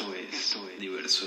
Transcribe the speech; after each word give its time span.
Esto 0.00 0.14
es, 0.14 0.80
diverso, 0.80 1.26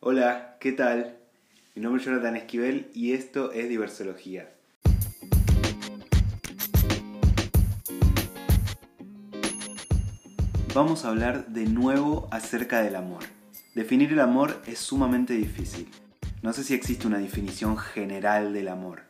Hola, 0.00 0.56
¿qué 0.58 0.72
tal? 0.72 1.18
Mi 1.76 1.82
nombre 1.82 2.00
es 2.00 2.06
Jonathan 2.06 2.34
Esquivel 2.34 2.90
y 2.94 3.12
esto 3.12 3.52
es 3.52 3.68
Diversología. 3.68 4.52
Vamos 10.74 11.04
a 11.04 11.08
hablar 11.10 11.46
de 11.46 11.66
nuevo 11.66 12.26
acerca 12.32 12.82
del 12.82 12.96
amor. 12.96 13.22
Definir 13.76 14.12
el 14.12 14.20
amor 14.20 14.60
es 14.66 14.80
sumamente 14.80 15.34
difícil. 15.34 15.88
No 16.42 16.52
sé 16.52 16.64
si 16.64 16.74
existe 16.74 17.06
una 17.06 17.18
definición 17.18 17.78
general 17.78 18.52
del 18.52 18.66
amor. 18.66 19.04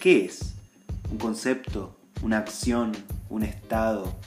¿Qué 0.00 0.24
es? 0.24 0.54
¿Un 1.12 1.18
concepto? 1.18 1.96
¿Una 2.22 2.38
acción? 2.38 2.90
¿Un 3.28 3.44
estado? 3.44 4.18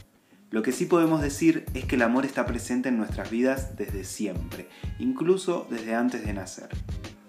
Lo 0.56 0.64
que 0.64 0.72
sí 0.72 0.86
podemos 0.86 1.22
decir 1.22 1.66
es 1.74 1.84
que 1.84 1.98
el 1.98 2.02
amor 2.02 2.26
está 2.26 2.46
presente 2.46 2.88
en 2.88 2.96
nuestras 2.98 3.30
vidas 3.30 3.76
desde 3.76 4.06
siempre, 4.06 4.70
incluso 5.00 5.68
desde 5.70 5.96
antes 5.96 6.26
de 6.26 6.32
nacer. 6.32 6.70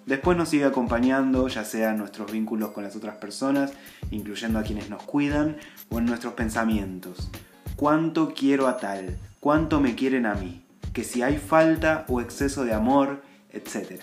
Después 0.06 0.38
nos 0.38 0.50
sigue 0.50 0.64
acompañando, 0.64 1.48
ya 1.48 1.64
sea 1.64 1.90
en 1.90 1.98
nuestros 1.98 2.30
vínculos 2.30 2.70
con 2.70 2.84
las 2.84 2.94
otras 2.94 3.16
personas, 3.16 3.72
incluyendo 4.12 4.60
a 4.60 4.62
quienes 4.62 4.90
nos 4.90 5.02
cuidan, 5.02 5.56
o 5.88 5.98
en 5.98 6.06
nuestros 6.06 6.34
pensamientos. 6.34 7.28
¿Cuánto 7.74 8.32
quiero 8.32 8.68
a 8.68 8.76
tal? 8.76 9.18
¿Cuánto 9.40 9.80
me 9.80 9.96
quieren 9.96 10.24
a 10.24 10.34
mí? 10.34 10.64
que 10.92 11.02
si 11.02 11.22
hay 11.22 11.38
falta 11.38 12.04
o 12.06 12.20
exceso 12.20 12.64
de 12.64 12.74
amor, 12.74 13.24
etc. 13.50 14.02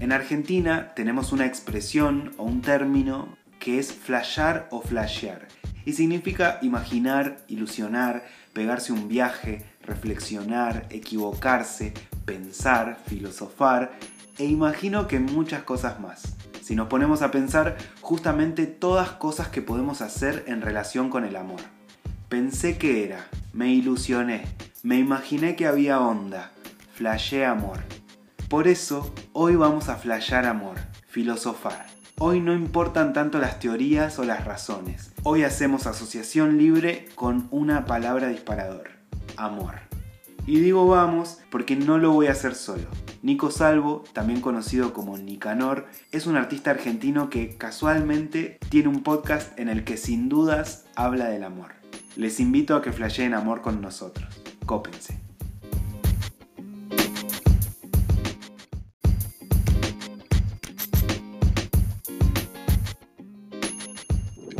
En 0.00 0.12
Argentina 0.12 0.92
tenemos 0.94 1.32
una 1.32 1.46
expresión 1.46 2.34
o 2.36 2.44
un 2.44 2.60
término 2.60 3.38
que 3.58 3.78
es 3.78 3.90
flashear 3.90 4.68
o 4.70 4.82
flashear, 4.82 5.48
y 5.84 5.92
significa 5.92 6.58
imaginar, 6.62 7.38
ilusionar, 7.48 8.24
pegarse 8.52 8.92
un 8.92 9.08
viaje, 9.08 9.64
reflexionar, 9.82 10.86
equivocarse, 10.90 11.92
pensar, 12.24 12.98
filosofar, 13.06 13.92
e 14.38 14.44
imagino 14.46 15.06
que 15.06 15.20
muchas 15.20 15.62
cosas 15.62 16.00
más. 16.00 16.34
Si 16.62 16.74
nos 16.74 16.88
ponemos 16.88 17.22
a 17.22 17.30
pensar 17.30 17.76
justamente 18.00 18.66
todas 18.66 19.10
cosas 19.10 19.48
que 19.48 19.62
podemos 19.62 20.00
hacer 20.00 20.44
en 20.46 20.62
relación 20.62 21.10
con 21.10 21.24
el 21.24 21.36
amor. 21.36 21.60
Pensé 22.28 22.78
que 22.78 23.04
era, 23.04 23.26
me 23.52 23.68
ilusioné, 23.68 24.44
me 24.82 24.98
imaginé 24.98 25.56
que 25.56 25.66
había 25.66 26.00
onda, 26.00 26.52
flashé 26.94 27.44
amor. 27.44 27.80
Por 28.48 28.66
eso, 28.66 29.12
hoy 29.32 29.56
vamos 29.56 29.88
a 29.88 29.96
flashear 29.96 30.46
amor, 30.46 30.78
filosofar. 31.06 31.86
Hoy 32.18 32.40
no 32.40 32.54
importan 32.54 33.12
tanto 33.12 33.38
las 33.38 33.58
teorías 33.58 34.18
o 34.18 34.24
las 34.24 34.44
razones. 34.44 35.13
Hoy 35.26 35.42
hacemos 35.42 35.86
asociación 35.86 36.58
libre 36.58 37.08
con 37.14 37.48
una 37.50 37.86
palabra 37.86 38.28
disparador, 38.28 38.90
amor. 39.38 39.76
Y 40.46 40.60
digo 40.60 40.86
vamos 40.86 41.38
porque 41.50 41.76
no 41.76 41.96
lo 41.96 42.12
voy 42.12 42.26
a 42.26 42.32
hacer 42.32 42.54
solo. 42.54 42.84
Nico 43.22 43.50
Salvo, 43.50 44.04
también 44.12 44.42
conocido 44.42 44.92
como 44.92 45.16
Nicanor, 45.16 45.86
es 46.12 46.26
un 46.26 46.36
artista 46.36 46.72
argentino 46.72 47.30
que 47.30 47.56
casualmente 47.56 48.58
tiene 48.68 48.90
un 48.90 49.02
podcast 49.02 49.58
en 49.58 49.70
el 49.70 49.84
que 49.84 49.96
sin 49.96 50.28
dudas 50.28 50.84
habla 50.94 51.30
del 51.30 51.44
amor. 51.44 51.72
Les 52.16 52.38
invito 52.38 52.76
a 52.76 52.82
que 52.82 52.92
flasheen 52.92 53.32
amor 53.32 53.62
con 53.62 53.80
nosotros. 53.80 54.28
Cópense. 54.66 55.23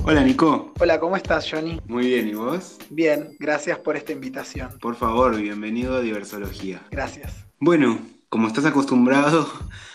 Hola 0.07 0.23
Nico. 0.23 0.75
Hola, 0.79 1.01
¿cómo 1.01 1.17
estás, 1.17 1.51
Johnny? 1.51 1.81
Muy 1.89 2.09
bien, 2.09 2.29
¿y 2.29 2.35
vos? 2.35 2.77
Bien, 2.91 3.35
gracias 3.39 3.79
por 3.79 3.97
esta 3.97 4.13
invitación. 4.13 4.69
Por 4.79 4.97
favor, 4.97 5.35
bienvenido 5.35 5.97
a 5.97 6.03
Diversología. 6.03 6.83
Gracias. 6.91 7.47
Bueno, 7.59 7.99
como 8.29 8.47
estás 8.47 8.67
acostumbrado 8.67 9.49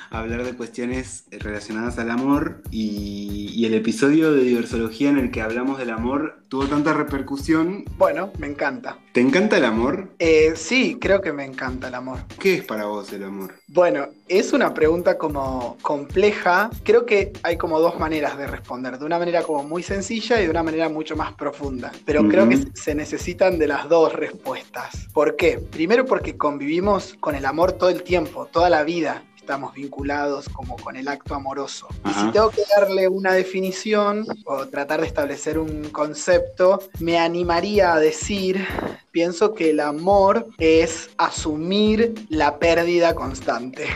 hablar 0.09 0.43
de 0.43 0.55
cuestiones 0.55 1.25
relacionadas 1.31 1.97
al 1.99 2.11
amor 2.11 2.61
y, 2.71 3.65
el 3.65 3.73
episodio 3.75 4.31
de 4.31 4.43
diversología 4.43 5.09
en 5.09 5.19
el 5.19 5.31
que 5.31 5.41
hablamos 5.41 5.77
del 5.77 5.91
amor 5.91 6.39
tuvo 6.47 6.65
tanta 6.65 6.93
repercusión. 6.93 7.83
Bueno, 7.97 8.31
me 8.39 8.47
encanta. 8.47 8.97
¿Te 9.11 9.21
encanta 9.21 9.57
el 9.57 9.65
amor? 9.65 10.09
Eh, 10.17 10.53
sí, 10.55 10.97
creo 10.99 11.21
que 11.21 11.33
me 11.33 11.45
encanta 11.45 11.89
el 11.89 11.95
amor. 11.95 12.19
¿Qué 12.39 12.55
es 12.55 12.63
para 12.63 12.85
vos 12.85 13.13
el 13.13 13.23
amor? 13.23 13.53
Bueno, 13.67 14.07
es 14.27 14.53
una 14.53 14.73
pregunta 14.73 15.19
como 15.19 15.77
compleja. 15.83 16.71
Creo 16.83 17.05
que 17.05 17.33
hay 17.43 17.57
como 17.57 17.79
dos 17.79 17.99
maneras 17.99 18.37
de 18.39 18.47
responder, 18.47 18.97
de 18.97 19.05
una 19.05 19.19
manera 19.19 19.43
como 19.43 19.63
muy 19.63 19.83
sencilla 19.83 20.39
y 20.41 20.45
de 20.45 20.49
una 20.49 20.63
manera 20.63 20.89
mucho 20.89 21.15
más 21.15 21.33
profunda. 21.33 21.91
Pero 22.05 22.27
creo 22.27 22.49
que 22.49 22.65
se 22.73 22.95
necesitan 22.95 23.59
de 23.59 23.67
las 23.67 23.87
dos 23.87 24.13
respuestas. 24.13 25.07
¿Por 25.13 25.35
qué? 25.35 25.59
Primero 25.59 26.05
porque 26.05 26.37
convivimos 26.37 27.15
con 27.19 27.35
el 27.35 27.45
amor 27.45 27.73
todo 27.73 27.89
el 27.89 28.01
tiempo, 28.01 28.47
toda 28.51 28.69
la 28.69 28.83
vida 28.83 29.23
estamos 29.49 29.73
vinculados 29.73 30.47
como 30.47 30.75
con 30.77 30.95
el 30.95 31.07
acto 31.07 31.33
amoroso. 31.33 31.87
Y 32.05 32.13
si 32.13 32.31
tengo 32.31 32.51
que 32.51 32.61
darle 32.77 33.07
una 33.07 33.33
definición 33.33 34.23
o 34.45 34.67
tratar 34.67 35.01
de 35.01 35.07
establecer 35.07 35.57
un 35.57 35.89
concepto, 35.89 36.83
me 36.99 37.17
animaría 37.17 37.93
a 37.93 37.99
decir, 37.99 38.63
pienso 39.09 39.55
que 39.55 39.71
el 39.71 39.79
amor 39.79 40.49
es 40.59 41.09
asumir 41.17 42.13
la 42.29 42.59
pérdida 42.59 43.15
constante. 43.15 43.87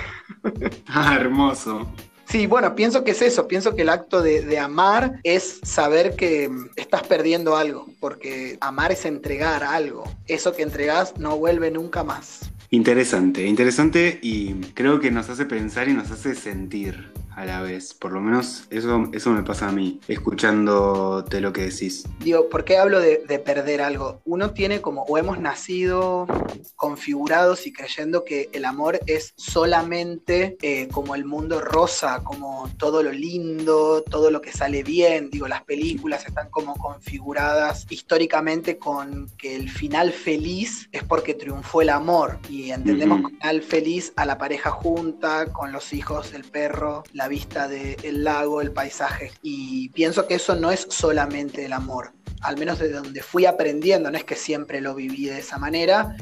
Ah, 0.88 1.16
hermoso. 1.16 1.88
Sí, 2.26 2.48
bueno, 2.48 2.76
pienso 2.76 3.04
que 3.04 3.12
es 3.12 3.22
eso, 3.22 3.48
pienso 3.48 3.76
que 3.76 3.84
el 3.84 3.90
acto 3.90 4.22
de, 4.22 4.42
de, 4.42 4.60
amar 4.60 5.20
es 5.24 5.62
saber 5.64 6.16
que 6.16 6.52
estás 6.76 7.04
perdiendo 7.04 7.56
algo, 7.56 7.88
porque 8.02 8.58
amar 8.60 8.92
es 8.92 9.06
entregar 9.06 9.64
algo, 9.64 10.04
eso 10.28 10.54
que 10.54 10.64
entregas 10.64 11.18
no 11.18 11.38
vuelve 11.38 11.72
nunca 11.72 12.04
más. 12.04 12.53
Interesante, 12.74 13.46
interesante 13.46 14.18
y 14.24 14.56
creo 14.74 15.00
que 15.00 15.12
nos 15.12 15.30
hace 15.30 15.46
pensar 15.46 15.90
y 15.90 15.94
nos 15.94 16.10
hace 16.10 16.34
sentir 16.34 17.12
a 17.36 17.46
la 17.46 17.62
vez. 17.62 17.94
Por 17.94 18.12
lo 18.12 18.22
menos 18.22 18.66
eso, 18.70 19.10
eso 19.14 19.32
me 19.32 19.44
pasa 19.44 19.70
a 19.70 19.72
mí, 19.72 20.00
escuchándote 20.08 21.42
lo 21.42 21.54
que 21.54 21.64
decís. 21.64 22.04
Digo, 22.20 22.50
¿por 22.50 22.64
qué 22.64 22.78
hablo 22.78 23.00
de, 23.00 23.24
perder 23.44 23.82
algo? 23.82 24.22
Uno 24.26 24.52
tiene 24.52 24.82
como, 24.82 25.04
o 25.04 25.18
hemos 25.18 25.40
nacido 25.40 26.28
configurados 26.76 27.68
y 27.68 27.74
creyendo 27.74 28.24
que 28.24 28.50
el 28.54 28.64
amor 28.64 29.00
es 29.06 29.34
solamente 29.36 30.56
eh, 30.62 30.88
como 30.92 31.16
el 31.16 31.26
mundo 31.26 31.60
rosa, 31.60 32.24
como 32.24 32.70
todo 32.78 33.04
lo 33.04 33.12
lindo, 33.12 34.04
todo 34.04 34.32
lo 34.32 34.42
que 34.42 34.52
sale 34.52 34.84
bien. 34.84 35.30
Digo, 35.30 35.48
las 35.48 35.64
películas 35.64 36.26
están 36.26 36.50
como 36.50 36.76
configuradas 36.76 37.86
históricamente 37.90 38.78
con 38.78 39.30
que 39.38 39.56
el 39.56 39.70
final 39.70 40.12
feliz 40.12 40.88
es 40.92 41.04
porque 41.04 41.34
triunfó 41.34 41.82
el 41.82 41.90
amor. 41.90 42.40
Y 42.50 42.72
entendemos 42.72 43.22
uh 43.22 43.24
final 43.34 43.62
feliz 43.62 44.14
a 44.16 44.26
la 44.26 44.38
pareja 44.38 44.70
junta, 44.70 45.52
con 45.52 45.72
los 45.72 45.94
hijos, 45.94 46.34
el 46.34 46.44
perro, 46.44 47.04
la 47.14 47.23
vista 47.28 47.68
del 47.68 48.24
lago, 48.24 48.62
el 48.62 48.72
paisaje. 48.72 49.32
Y 49.42 49.90
pienso 49.90 50.28
que 50.28 50.36
eso 50.36 50.56
no 50.56 50.72
es 50.72 50.88
solamente 50.90 51.66
el 51.66 51.74
amor, 51.74 52.14
al 52.42 52.58
menos 52.58 52.80
de 52.80 52.90
donde 52.90 53.22
fui 53.22 53.46
aprendiendo, 53.46 54.12
no 54.12 54.18
es 54.18 54.24
que 54.24 54.36
siempre 54.36 54.82
lo 54.82 54.96
viví 54.96 55.26
de 55.26 55.40
esa 55.40 55.58
manera, 55.58 56.16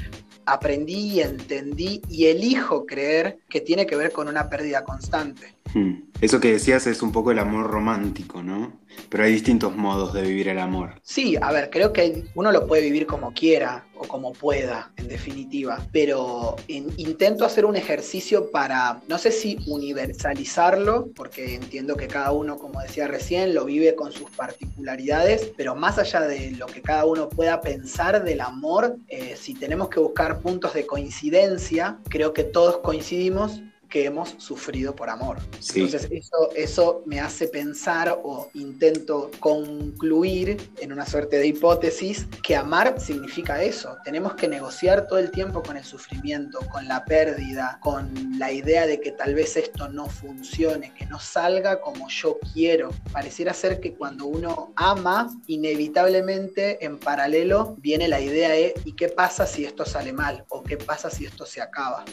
aprendí 0.46 1.14
y 1.14 1.22
entendí 1.22 2.02
y 2.10 2.28
elijo 2.28 2.86
creer 2.86 3.40
que 3.50 3.62
tiene 3.62 3.86
que 3.86 3.96
ver 3.96 4.12
con 4.12 4.28
una 4.28 4.50
pérdida 4.50 4.84
constante. 4.84 5.56
Hmm. 5.74 6.12
Eso 6.22 6.40
que 6.40 6.52
decías 6.52 6.86
es 6.86 7.02
un 7.02 7.12
poco 7.12 7.32
el 7.32 7.40
amor 7.40 7.72
romántico, 7.72 8.44
¿no? 8.44 8.80
Pero 9.10 9.24
hay 9.24 9.32
distintos 9.32 9.76
modos 9.76 10.14
de 10.14 10.22
vivir 10.22 10.50
el 10.50 10.60
amor. 10.60 11.00
Sí, 11.02 11.36
a 11.42 11.52
ver, 11.52 11.70
creo 11.72 11.94
que 11.94 12.26
uno 12.36 12.52
lo 12.52 12.68
puede 12.68 12.84
vivir 12.84 13.08
como 13.08 13.34
quiera 13.34 13.88
o 13.96 14.08
como 14.08 14.34
pueda, 14.34 14.92
en 14.98 15.08
definitiva. 15.08 15.80
Pero 15.92 16.58
intento 16.68 17.44
hacer 17.44 17.66
un 17.66 17.76
ejercicio 17.76 18.52
para, 18.52 19.02
no 19.08 19.18
sé 19.18 19.32
si 19.32 19.58
universalizarlo, 19.66 21.10
porque 21.16 21.56
entiendo 21.56 21.96
que 21.96 22.08
cada 22.08 22.32
uno, 22.34 22.58
como 22.58 22.82
decía 22.82 23.08
recién, 23.08 23.56
lo 23.56 23.66
vive 23.66 23.96
con 23.96 24.12
sus 24.12 24.30
particularidades, 24.30 25.52
pero 25.58 25.74
más 25.76 25.98
allá 25.98 26.22
de 26.22 26.52
lo 26.52 26.68
que 26.68 26.82
cada 26.82 27.06
uno 27.06 27.30
pueda 27.30 27.62
pensar 27.62 28.24
del 28.24 28.42
amor, 28.42 28.98
eh, 29.08 29.36
si 29.40 29.56
tenemos 29.56 29.90
que 29.90 30.00
buscar 30.00 30.42
puntos 30.42 30.74
de 30.76 30.86
coincidencia, 30.86 31.98
creo 32.10 32.34
que 32.34 32.44
todos 32.44 32.78
coincidimos 32.78 33.62
que 33.92 34.06
hemos 34.06 34.36
sufrido 34.38 34.96
por 34.96 35.10
amor. 35.10 35.38
Entonces 35.76 36.08
eso, 36.10 36.50
eso 36.56 37.04
me 37.06 37.20
hace 37.20 37.48
pensar 37.48 38.20
o 38.24 38.50
intento 38.54 39.30
concluir 39.40 40.58
en 40.80 40.92
una 40.92 41.06
suerte 41.06 41.38
de 41.38 41.48
hipótesis 41.48 42.26
que 42.42 42.56
amar 42.56 43.00
significa 43.00 43.62
eso. 43.62 43.98
Tenemos 44.04 44.34
que 44.34 44.48
negociar 44.48 45.08
todo 45.08 45.20
el 45.20 45.30
tiempo 45.30 45.62
con 45.62 45.78
el 45.78 45.84
sufrimiento, 45.84 46.60
con 46.72 46.88
la 46.88 47.04
pérdida, 47.06 47.78
con 47.82 48.40
la 48.40 48.52
idea 48.52 48.88
de 48.88 49.02
que 49.02 49.12
tal 49.12 49.36
vez 49.36 49.58
esto 49.58 49.90
no 49.90 50.08
funcione, 50.08 50.94
que 50.94 51.06
no 51.06 51.20
salga 51.20 51.82
como 51.82 52.08
yo 52.08 52.40
quiero. 52.54 52.92
Pareciera 53.12 53.54
ser 53.54 53.82
que 53.82 53.94
cuando 53.94 54.26
uno 54.26 54.72
ama, 54.78 55.30
inevitablemente 55.48 56.84
en 56.86 56.98
paralelo 56.98 57.76
viene 57.80 58.08
la 58.08 58.22
idea 58.22 58.50
de 58.50 58.74
¿y 58.86 58.94
qué 58.94 59.10
pasa 59.10 59.46
si 59.46 59.66
esto 59.66 59.86
sale 59.86 60.14
mal? 60.14 60.46
¿O 60.48 60.64
qué 60.64 60.78
pasa 60.78 61.10
si 61.10 61.26
esto 61.26 61.46
se 61.46 61.62
acaba? 61.62 62.06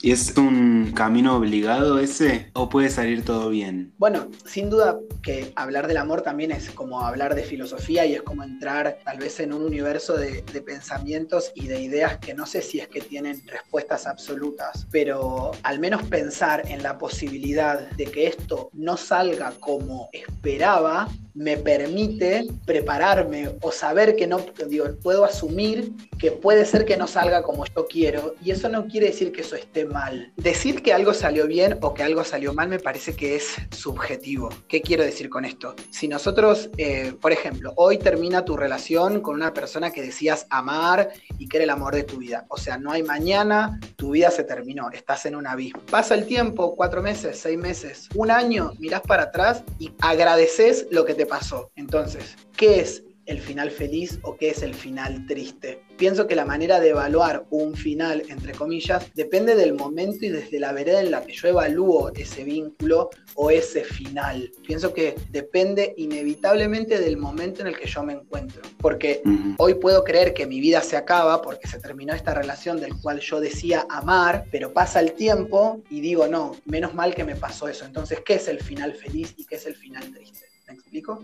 Y 0.00 0.12
es 0.12 0.36
un 0.36 0.83
un 0.84 0.92
camino 0.92 1.36
obligado 1.36 1.98
ese 1.98 2.50
o 2.52 2.68
puede 2.68 2.90
salir 2.90 3.24
todo 3.24 3.48
bien? 3.48 3.94
Bueno, 3.96 4.28
sin 4.44 4.68
duda 4.68 4.98
que 5.22 5.52
hablar 5.56 5.86
del 5.86 5.96
amor 5.96 6.22
también 6.22 6.52
es 6.52 6.70
como 6.70 7.00
hablar 7.00 7.34
de 7.34 7.42
filosofía 7.42 8.04
y 8.04 8.14
es 8.14 8.22
como 8.22 8.42
entrar 8.42 8.98
tal 9.04 9.18
vez 9.18 9.40
en 9.40 9.52
un 9.52 9.64
universo 9.64 10.16
de, 10.16 10.42
de 10.42 10.62
pensamientos 10.62 11.52
y 11.54 11.68
de 11.68 11.80
ideas 11.80 12.18
que 12.18 12.34
no 12.34 12.44
sé 12.44 12.60
si 12.60 12.80
es 12.80 12.88
que 12.88 13.00
tienen 13.00 13.42
respuestas 13.46 14.06
absolutas, 14.06 14.86
pero 14.90 15.52
al 15.62 15.78
menos 15.78 16.02
pensar 16.02 16.62
en 16.68 16.82
la 16.82 16.98
posibilidad 16.98 17.88
de 17.92 18.04
que 18.04 18.26
esto 18.26 18.68
no 18.74 18.96
salga 18.96 19.52
como 19.60 20.10
esperaba 20.12 21.08
me 21.34 21.56
permite 21.56 22.46
prepararme 22.64 23.50
o 23.60 23.72
saber 23.72 24.14
que 24.14 24.26
no, 24.26 24.40
digo, 24.68 24.86
puedo 25.02 25.24
asumir 25.24 25.92
que 26.18 26.30
puede 26.30 26.64
ser 26.64 26.84
que 26.84 26.96
no 26.96 27.06
salga 27.06 27.42
como 27.42 27.64
yo 27.66 27.86
quiero 27.88 28.34
y 28.42 28.52
eso 28.52 28.68
no 28.68 28.86
quiere 28.86 29.08
decir 29.08 29.32
que 29.32 29.40
eso 29.40 29.56
esté 29.56 29.84
mal. 29.84 30.32
Decir 30.36 30.82
que 30.82 30.92
algo 30.92 31.12
salió 31.12 31.46
bien 31.46 31.78
o 31.82 31.92
que 31.92 32.04
algo 32.04 32.24
salió 32.24 32.54
mal 32.54 32.68
me 32.68 32.78
parece 32.78 33.14
que 33.16 33.36
es 33.36 33.56
subjetivo. 33.70 34.48
¿Qué 34.68 34.80
quiero 34.80 35.02
decir 35.02 35.28
con 35.28 35.44
esto? 35.44 35.74
Si 35.90 36.06
nosotros, 36.06 36.70
eh, 36.78 37.12
por 37.20 37.32
ejemplo, 37.32 37.72
hoy 37.76 37.98
termina 37.98 38.44
tu 38.44 38.56
relación 38.56 39.20
con 39.20 39.34
una 39.34 39.52
persona 39.52 39.90
que 39.90 40.02
decías 40.02 40.46
amar 40.50 41.10
y 41.38 41.48
que 41.48 41.56
era 41.56 41.64
el 41.64 41.70
amor 41.70 41.94
de 41.94 42.04
tu 42.04 42.18
vida, 42.18 42.46
o 42.48 42.56
sea, 42.56 42.78
no 42.78 42.92
hay 42.92 43.02
mañana, 43.02 43.80
tu 43.96 44.10
vida 44.10 44.30
se 44.30 44.44
terminó, 44.44 44.90
estás 44.90 45.26
en 45.26 45.34
un 45.34 45.46
abismo. 45.46 45.80
Pasa 45.90 46.14
el 46.14 46.26
tiempo, 46.26 46.76
cuatro 46.76 47.02
meses, 47.02 47.38
seis 47.40 47.58
meses, 47.58 48.08
un 48.14 48.30
año, 48.30 48.72
mirás 48.78 49.02
para 49.02 49.24
atrás 49.24 49.64
y 49.78 49.92
agradeces 50.00 50.86
lo 50.90 51.04
que 51.04 51.14
te 51.14 51.23
pasó. 51.26 51.70
Entonces, 51.76 52.36
¿qué 52.56 52.80
es 52.80 53.04
el 53.26 53.40
final 53.40 53.70
feliz 53.70 54.18
o 54.22 54.36
qué 54.36 54.50
es 54.50 54.62
el 54.62 54.74
final 54.74 55.26
triste. 55.26 55.82
Pienso 55.96 56.26
que 56.26 56.34
la 56.34 56.44
manera 56.44 56.80
de 56.80 56.90
evaluar 56.90 57.46
un 57.50 57.74
final, 57.74 58.24
entre 58.28 58.52
comillas, 58.52 59.06
depende 59.14 59.54
del 59.54 59.74
momento 59.74 60.26
y 60.26 60.28
desde 60.28 60.58
la 60.58 60.72
vereda 60.72 61.00
en 61.00 61.10
la 61.10 61.22
que 61.22 61.32
yo 61.32 61.48
evalúo 61.48 62.10
ese 62.14 62.44
vínculo 62.44 63.10
o 63.34 63.50
ese 63.50 63.84
final. 63.84 64.50
Pienso 64.66 64.92
que 64.92 65.14
depende 65.30 65.94
inevitablemente 65.96 66.98
del 66.98 67.16
momento 67.16 67.60
en 67.60 67.68
el 67.68 67.78
que 67.78 67.86
yo 67.86 68.02
me 68.02 68.14
encuentro. 68.14 68.62
Porque 68.78 69.22
hoy 69.58 69.74
puedo 69.74 70.02
creer 70.04 70.34
que 70.34 70.46
mi 70.46 70.60
vida 70.60 70.82
se 70.82 70.96
acaba 70.96 71.40
porque 71.40 71.68
se 71.68 71.78
terminó 71.78 72.12
esta 72.12 72.34
relación 72.34 72.80
del 72.80 73.00
cual 73.00 73.20
yo 73.20 73.40
decía 73.40 73.86
amar, 73.88 74.46
pero 74.50 74.72
pasa 74.72 75.00
el 75.00 75.12
tiempo 75.12 75.82
y 75.88 76.00
digo, 76.00 76.26
no, 76.26 76.56
menos 76.66 76.92
mal 76.94 77.14
que 77.14 77.24
me 77.24 77.36
pasó 77.36 77.68
eso. 77.68 77.84
Entonces, 77.84 78.20
¿qué 78.24 78.34
es 78.34 78.48
el 78.48 78.60
final 78.60 78.94
feliz 78.94 79.32
y 79.36 79.46
qué 79.46 79.54
es 79.54 79.66
el 79.66 79.76
final 79.76 80.12
triste? 80.12 80.53
¿Me 80.68 80.74
explico? 80.74 81.22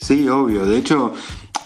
Sí, 0.00 0.28
obvio. 0.28 0.64
De 0.66 0.76
hecho, 0.76 1.14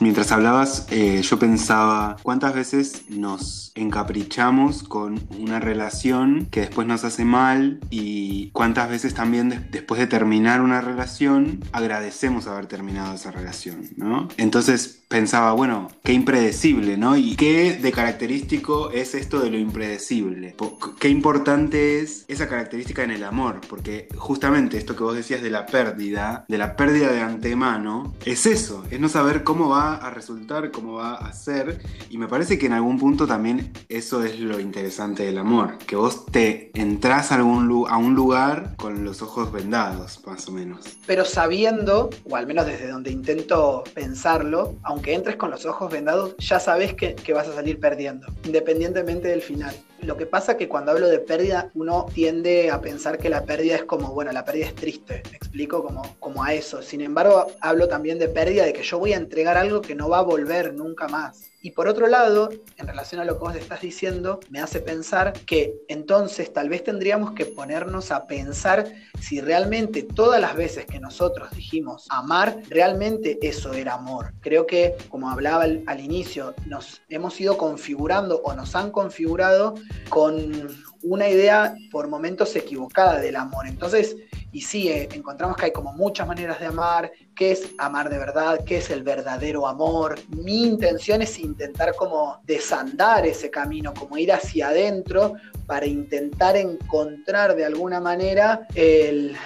mientras 0.01 0.33
hablabas, 0.33 0.87
eh, 0.91 1.23
yo 1.23 1.39
pensaba 1.39 2.17
cuántas 2.23 2.55
veces 2.55 3.05
nos 3.09 3.73
encaprichamos 3.75 4.83
con 4.83 5.21
una 5.39 5.61
relación 5.61 6.47
que 6.51 6.61
después 6.61 6.87
nos 6.87 7.05
hace 7.05 7.25
mal 7.25 7.81
y 7.91 8.51
cuántas 8.51 8.91
veces 8.91 9.15
también 9.15 9.69
después 9.71 9.99
de 9.99 10.07
terminar 10.07 10.61
una 10.61 10.81
relación 10.81 11.61
agradecemos 11.73 12.47
haber 12.47 12.67
terminado 12.67 13.15
esa 13.15 13.31
relación, 13.31 13.91
¿no? 13.97 14.29
Entonces 14.37 15.04
pensaba, 15.09 15.53
bueno, 15.53 15.89
qué 16.03 16.13
impredecible, 16.13 16.97
¿no? 16.97 17.17
Y 17.17 17.37
qué 17.37 17.75
de 17.75 17.93
característico 17.93 18.91
es 18.91 19.15
esto 19.15 19.41
de 19.41 19.51
lo 19.51 19.59
impredecible. 19.59 20.57
Qué 20.99 21.09
importante 21.09 22.01
es 22.01 22.25
esa 22.29 22.49
característica 22.49 23.03
en 23.03 23.11
el 23.11 23.25
amor, 23.25 23.61
porque 23.69 24.09
justamente 24.17 24.77
esto 24.77 24.97
que 24.97 25.03
vos 25.03 25.15
decías 25.15 25.43
de 25.43 25.51
la 25.51 25.67
pérdida, 25.67 26.45
de 26.49 26.59
la 26.59 26.77
pérdida 26.77 27.13
de 27.13 27.21
antemano, 27.21 28.15
es 28.25 28.47
eso, 28.47 28.85
es 28.91 29.01
no 29.01 29.09
saber 29.09 29.45
cómo 29.45 29.69
va 29.69 29.97
a 29.97 30.11
resultar, 30.11 30.71
cómo 30.71 30.95
va 30.95 31.15
a 31.15 31.33
ser, 31.33 31.81
y 32.11 32.19
me 32.19 32.29
parece 32.29 32.59
que 32.59 32.67
en 32.67 32.73
algún 32.73 32.99
punto 32.99 33.27
también 33.27 33.73
eso 33.89 34.25
es 34.25 34.41
lo 34.41 34.61
interesante 34.61 35.25
del 35.25 35.39
amor, 35.39 35.79
que 35.79 35.97
vos 35.97 36.27
te 36.27 36.71
entras 36.75 37.33
a, 37.33 37.43
un 37.43 38.15
lugar 38.15 38.75
con 38.77 39.05
los 39.05 39.23
ojos 39.23 39.53
vendados, 39.53 40.21
más 40.27 40.49
o 40.49 40.53
menos. 40.53 40.85
Pero 41.07 41.25
sabiendo, 41.25 42.11
o 42.29 42.37
al 42.37 42.47
menos 42.47 42.67
desde 42.67 42.89
donde 42.89 43.11
intento 43.11 43.85
pensarlo, 43.95 44.77
aunque 44.95 45.13
entres 45.13 45.35
con 45.35 45.51
los 45.51 45.67
ojos 45.67 45.91
vendados, 45.91 46.37
ya 46.39 46.61
sabes 46.61 46.95
que, 46.95 47.17
vas 47.33 47.49
a 47.49 47.55
salir 47.55 47.81
perdiendo, 47.81 48.29
independientemente 48.45 49.27
del 49.27 49.43
final. 49.43 49.75
Lo 50.03 50.17
que 50.17 50.25
pasa 50.25 50.53
es 50.53 50.59
que 50.59 50.69
cuando 50.69 50.93
hablo 50.93 51.09
de 51.09 51.19
pérdida, 51.19 51.73
uno 51.75 52.07
tiende 52.15 52.71
a 52.71 52.81
pensar 52.81 53.19
que 53.19 53.29
la 53.29 53.43
pérdida 53.43 53.75
es 53.75 53.85
como, 53.85 54.13
bueno, 54.13 54.31
la 54.31 54.45
pérdida 54.45 54.67
es 54.67 54.75
triste, 54.77 55.25
me 55.33 55.37
explico 55.37 55.85
como 56.21 56.45
a 56.45 56.55
eso. 56.55 56.81
Sin 56.81 57.01
embargo, 57.01 57.49
hablo 57.61 57.89
también 57.89 58.21
de 58.21 58.29
pérdida, 58.29 58.65
de 58.65 58.73
que 58.73 58.85
yo 58.85 59.01
voy 59.01 59.15
a 59.15 59.17
entregar 59.17 59.57
algo 59.57 59.81
que 59.81 59.97
no 59.97 60.09
va 60.09 60.19
a 60.19 60.23
volver 60.23 60.73
nunca 60.75 61.09
más. 61.09 61.51
Y 61.65 61.71
por 61.71 61.89
otro 61.89 62.09
lado, 62.09 62.51
en 62.77 62.87
relación 62.87 63.23
a 63.23 63.25
lo 63.25 63.39
que 63.39 63.45
vos 63.45 63.57
estás 63.57 63.81
diciendo, 63.81 64.39
me 64.51 64.61
hace 64.61 64.81
pensar 64.81 65.33
que 65.33 65.75
entonces 65.89 66.53
tal 66.53 66.69
vez 66.69 66.85
tendríamos 66.85 67.33
que 67.33 67.47
ponernos 67.47 68.11
a 68.11 68.27
pensar 68.27 68.93
si 69.19 69.41
realmente 69.41 70.03
todas 70.03 70.43
las 70.43 70.57
veces 70.57 70.85
que 70.85 71.01
nosotros 71.01 71.51
dijimos 71.53 72.07
amar, 72.11 72.61
realmente 72.69 73.39
eso 73.41 73.73
era 73.73 73.95
amor. 73.95 74.35
Creo 74.43 74.67
que, 74.67 74.95
como 75.09 75.31
hablaba 75.31 75.63
al, 75.63 75.83
al 75.87 76.01
inicio, 76.01 76.55
nos 76.67 77.01
hemos 77.09 77.41
ido 77.41 77.57
configurando 77.57 78.43
o 78.45 78.53
nos 78.53 78.77
han 78.77 78.91
configurado 78.91 79.73
con 80.11 80.69
una 81.03 81.31
idea 81.31 81.75
por 81.91 82.09
momentos 82.09 82.55
equivocada 82.57 83.21
del 83.21 83.37
amor. 83.37 83.67
Entonces, 83.67 84.17
y 84.55 84.61
sí, 84.61 84.89
eh, 84.89 85.09
encontramos 85.13 85.57
que 85.57 85.67
hay 85.67 85.73
como 85.73 85.93
muchas 85.93 86.29
maneras 86.29 86.61
de 86.61 86.67
amar, 86.67 87.11
qué 87.35 87.51
es 87.51 87.73
amar 87.77 88.09
de 88.09 88.19
verdad, 88.19 88.61
qué 88.65 88.77
es 88.77 88.89
el 88.89 89.03
verdadero 89.03 89.67
amor. 89.67 90.15
Mi 90.29 90.63
intención 90.65 91.23
es 91.23 91.41
intentar 91.41 91.97
como 91.97 92.39
desandar 92.45 93.27
ese 93.27 93.51
camino, 93.51 93.93
como 93.93 94.17
ir 94.17 94.33
hacia 94.33 94.69
adentro 94.69 95.35
para 95.67 95.87
intentar 95.87 96.57
encontrar 96.57 97.57
de 97.57 97.65
alguna 97.65 97.99
manera 97.99 98.65
el 98.77 99.37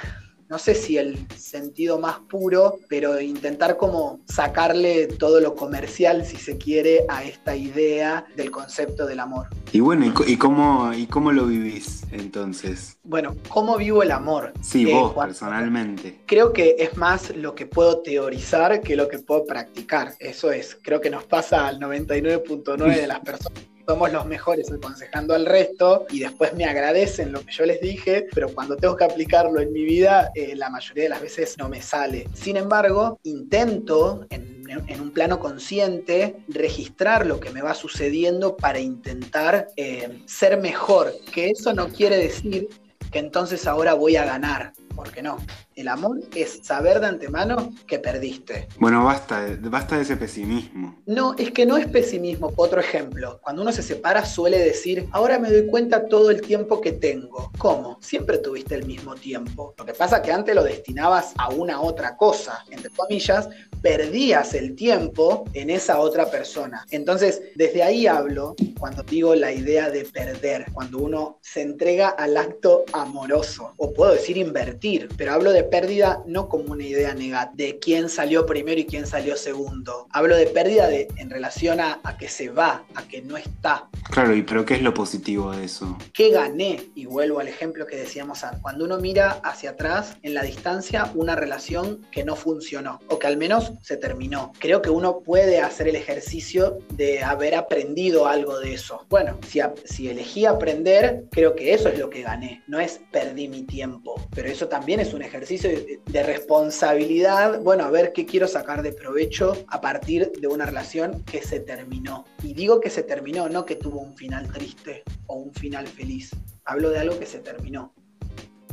no 0.49 0.59
sé 0.59 0.75
si 0.75 0.97
el 0.97 1.27
sentido 1.37 1.99
más 1.99 2.21
puro, 2.21 2.79
pero 2.89 3.21
intentar 3.21 3.77
como 3.77 4.21
sacarle 4.27 5.07
todo 5.07 5.41
lo 5.41 5.55
comercial, 5.55 6.25
si 6.25 6.37
se 6.37 6.57
quiere, 6.57 7.05
a 7.09 7.25
esta 7.25 7.55
idea 7.55 8.27
del 8.37 8.51
concepto 8.51 9.07
del 9.07 9.21
amor. 9.21 9.49
Y 9.73 9.81
bueno, 9.81 10.13
¿y, 10.27 10.37
cómo, 10.37 10.93
y 10.95 11.07
cómo 11.07 11.33
lo 11.33 11.47
vivís 11.47 12.05
entonces? 12.13 12.97
Bueno, 13.03 13.37
¿cómo 13.49 13.77
vivo 13.77 14.03
el 14.03 14.13
amor? 14.13 14.53
Sí, 14.63 14.87
vos 14.87 15.15
personalmente. 15.15 16.21
Creo 16.27 16.53
que 16.53 16.77
es 16.79 16.97
más 16.97 17.35
lo 17.37 17.55
que 17.55 17.67
puedo 17.67 18.01
teorizar 18.01 18.81
que 18.81 18.97
lo 18.97 19.09
que 19.09 19.19
puedo 19.19 19.45
practicar. 19.45 20.15
Eso 20.19 20.51
es, 20.51 20.79
creo 20.83 21.01
que 21.01 21.11
nos 21.11 21.25
pasa 21.25 21.67
al 21.67 21.79
99.9 21.79 22.97
de 22.97 23.07
las 23.07 23.21
personas 23.21 23.63
somos 23.89 24.13
los 24.13 24.27
mejores 24.27 24.71
aconsejando 24.71 25.35
al 25.35 25.47
resto 25.47 26.05
y 26.11 26.19
después 26.19 26.53
me 26.53 26.67
agradecen 26.67 27.33
lo 27.33 27.41
que 27.41 27.53
yo 27.53 27.65
les 27.65 27.81
dije, 27.81 28.27
pero 28.35 28.53
cuando 28.53 28.77
tengo 28.77 28.95
que 28.97 29.05
aplicarlo 29.05 29.63
en 29.63 29.73
mi 29.73 29.85
vida, 29.85 30.31
eh, 30.35 30.55
la 30.55 30.69
mayoría 30.69 31.05
de 31.05 31.09
las 31.09 31.23
veces 31.23 31.57
no 31.57 31.71
me 31.71 31.81
sale. 31.81 32.29
Sin 32.35 32.59
embargo, 32.59 33.19
intento 33.23 34.27
en, 34.29 34.59
un 35.01 35.11
plano 35.13 35.41
consciente 35.41 36.37
registrar 36.49 37.25
lo 37.25 37.41
que 37.41 37.49
me 37.49 37.63
va 37.63 37.73
sucediendo 37.73 38.59
para 38.59 38.79
intentar 38.79 39.69
eh, 39.77 40.21
ser 40.27 40.59
mejor, 40.59 41.15
que 41.33 41.49
eso 41.49 41.73
no 41.73 41.89
quiere 41.89 42.19
decir 42.19 42.69
que 43.11 43.21
entonces 43.21 43.67
ahora 43.67 43.95
voy 43.95 44.17
a 44.17 44.27
ganar, 44.27 44.75
porque 44.99 45.23
no. 45.23 45.37
El 45.77 45.87
amor 45.87 46.19
es 46.35 46.59
saber 46.65 46.99
de 46.99 47.07
antemano 47.07 47.73
que 47.87 48.01
perdiste. 48.01 48.67
Bueno, 48.81 49.05
basta, 49.05 49.47
basta 49.61 49.95
de 49.95 50.03
ese 50.03 50.17
pesimismo. 50.17 51.01
No, 51.07 51.37
es 51.39 51.53
que 51.53 51.67
no 51.67 51.77
es 51.77 51.87
pesimismo. 51.87 52.53
Otro 52.57 52.81
ejemplo, 52.81 53.39
cuando 53.41 53.63
uno 53.63 53.71
se 53.71 53.85
separa 53.85 54.27
suele 54.27 54.59
decir, 54.59 55.07
ahora 55.13 55.39
me 55.39 55.53
doy 55.53 55.69
cuenta 55.69 56.09
todo 56.09 56.31
el 56.31 56.41
tiempo 56.41 56.81
que 56.81 56.91
tengo. 56.91 57.53
¿Cómo? 57.59 57.99
Siempre 58.01 58.39
tuviste 58.39 58.75
el 58.75 58.87
mismo 58.87 59.15
tiempo. 59.15 59.73
Lo 59.79 59.87
que 59.87 59.95
pasa 59.95 60.17
es 60.17 60.23
que 60.23 60.33
antes 60.33 60.53
lo 60.53 60.65
destinabas 60.65 61.33
a 61.39 61.51
una 61.51 61.81
otra 61.81 62.17
cosa, 62.17 62.65
entre 62.69 62.91
comillas, 62.91 63.49
perdías 63.81 64.55
el 64.55 64.75
tiempo 64.75 65.45
en 65.53 65.71
esa 65.71 66.01
otra 66.01 66.29
persona. 66.29 66.85
Entonces, 66.91 67.41
desde 67.55 67.85
ahí 67.85 68.09
hablo 68.09 68.57
cuando 68.81 69.05
digo 69.05 69.37
la 69.37 69.53
idea 69.53 69.91
de 69.91 70.05
perder, 70.05 70.67
cuando 70.73 70.99
uno 70.99 71.39
se 71.41 71.63
entrega 71.63 72.09
al 72.09 72.37
acto 72.37 72.85
amoroso, 72.93 73.75
o 73.77 73.93
puedo 73.93 74.13
decir 74.13 74.37
invertir, 74.37 74.88
pero 75.17 75.33
hablo 75.33 75.53
de 75.53 75.65
pérdida 75.65 76.23
no 76.27 76.49
como 76.49 76.73
una 76.73 76.85
idea 76.85 77.15
negativa 77.15 77.51
de 77.55 77.79
quién 77.79 78.09
salió 78.09 78.47
primero 78.47 78.81
y 78.81 78.87
quién 78.87 79.07
salió 79.07 79.37
segundo. 79.37 80.07
Hablo 80.13 80.37
de 80.37 80.47
pérdida 80.47 80.89
de, 80.89 81.09
en 81.17 81.31
relación 81.31 81.81
a, 81.81 82.01
a, 82.03 82.17
que 82.17 82.29
se 82.29 82.49
va, 82.49 82.85
a 82.95 83.03
que 83.03 83.23
no 83.23 83.37
está. 83.37 83.89
Claro, 84.11 84.35
y 84.35 84.43
pero 84.43 84.65
¿qué 84.65 84.75
es 84.75 84.83
lo 84.83 84.95
positivo 84.95 85.53
de 85.53 85.65
eso? 85.65 85.97
¿Qué 86.13 86.31
gané? 86.31 86.85
Y 86.95 87.07
vuelvo 87.07 87.41
al 87.41 87.49
ejemplo 87.49 87.87
que 87.87 87.97
decíamos 87.97 88.45
antes. 88.45 88.61
Cuando 88.63 88.85
uno 88.85 88.99
mira 88.99 89.41
hacia 89.45 89.71
atrás, 89.71 90.17
en 90.23 90.35
la 90.35 90.43
distancia, 90.43 91.11
una 91.15 91.37
relación 91.37 92.07
que 92.11 92.25
no 92.25 92.37
funcionó, 92.37 93.01
o 93.09 93.19
que 93.19 93.27
al 93.27 93.37
menos 93.37 93.73
se 93.83 93.97
terminó. 93.97 94.53
Creo 94.59 94.81
que 94.81 94.91
uno 94.91 95.21
puede 95.21 95.61
hacer 95.61 95.89
el 95.89 95.97
ejercicio 95.97 96.79
de 96.95 97.23
haber 97.23 97.55
aprendido 97.55 98.27
algo 98.27 98.59
de 98.59 98.75
eso. 98.75 99.07
Bueno, 99.09 99.39
si, 99.47 99.61
si 99.85 100.09
elegí 100.09 100.47
aprender, 100.47 101.25
creo 101.31 101.55
que 101.55 101.75
eso 101.75 101.89
es 101.89 101.99
lo 101.99 102.11
que 102.11 102.23
gané. 102.23 102.63
No 102.67 102.81
es 102.81 103.01
perdí 103.11 103.49
mi 103.49 103.63
tiempo, 103.63 104.15
pero 104.35 104.49
eso 104.49 104.68
también 104.69 105.01
es 105.01 105.15
un 105.15 105.23
ejercicio 105.23 105.71
de, 105.71 106.23
responsabilidad, 106.23 107.61
bueno, 107.61 107.85
a 107.85 107.91
ver 107.91 108.13
qué 108.13 108.27
quiero 108.27 108.47
sacar 108.47 108.83
de 108.83 108.93
provecho 108.93 109.57
a 109.69 109.81
partir 109.81 110.33
de 110.41 110.47
una 110.47 110.67
relación 110.67 111.23
que 111.25 111.43
se 111.43 111.61
terminó. 111.61 112.25
Y 112.43 112.55
digo 112.55 112.81
que 112.81 112.91
se 112.91 113.03
terminó, 113.03 113.49
no 113.49 113.65
que 113.65 113.77
tuvo 113.77 114.01
un 114.01 114.15
final 114.15 114.49
triste 114.53 115.03
o 115.27 115.37
un 115.37 115.53
final 115.55 115.87
feliz. 115.87 116.31
hablo 116.65 116.91
de 116.91 116.99
algo 116.99 117.19
que 117.19 117.27
se 117.27 117.39
terminó. 117.39 117.93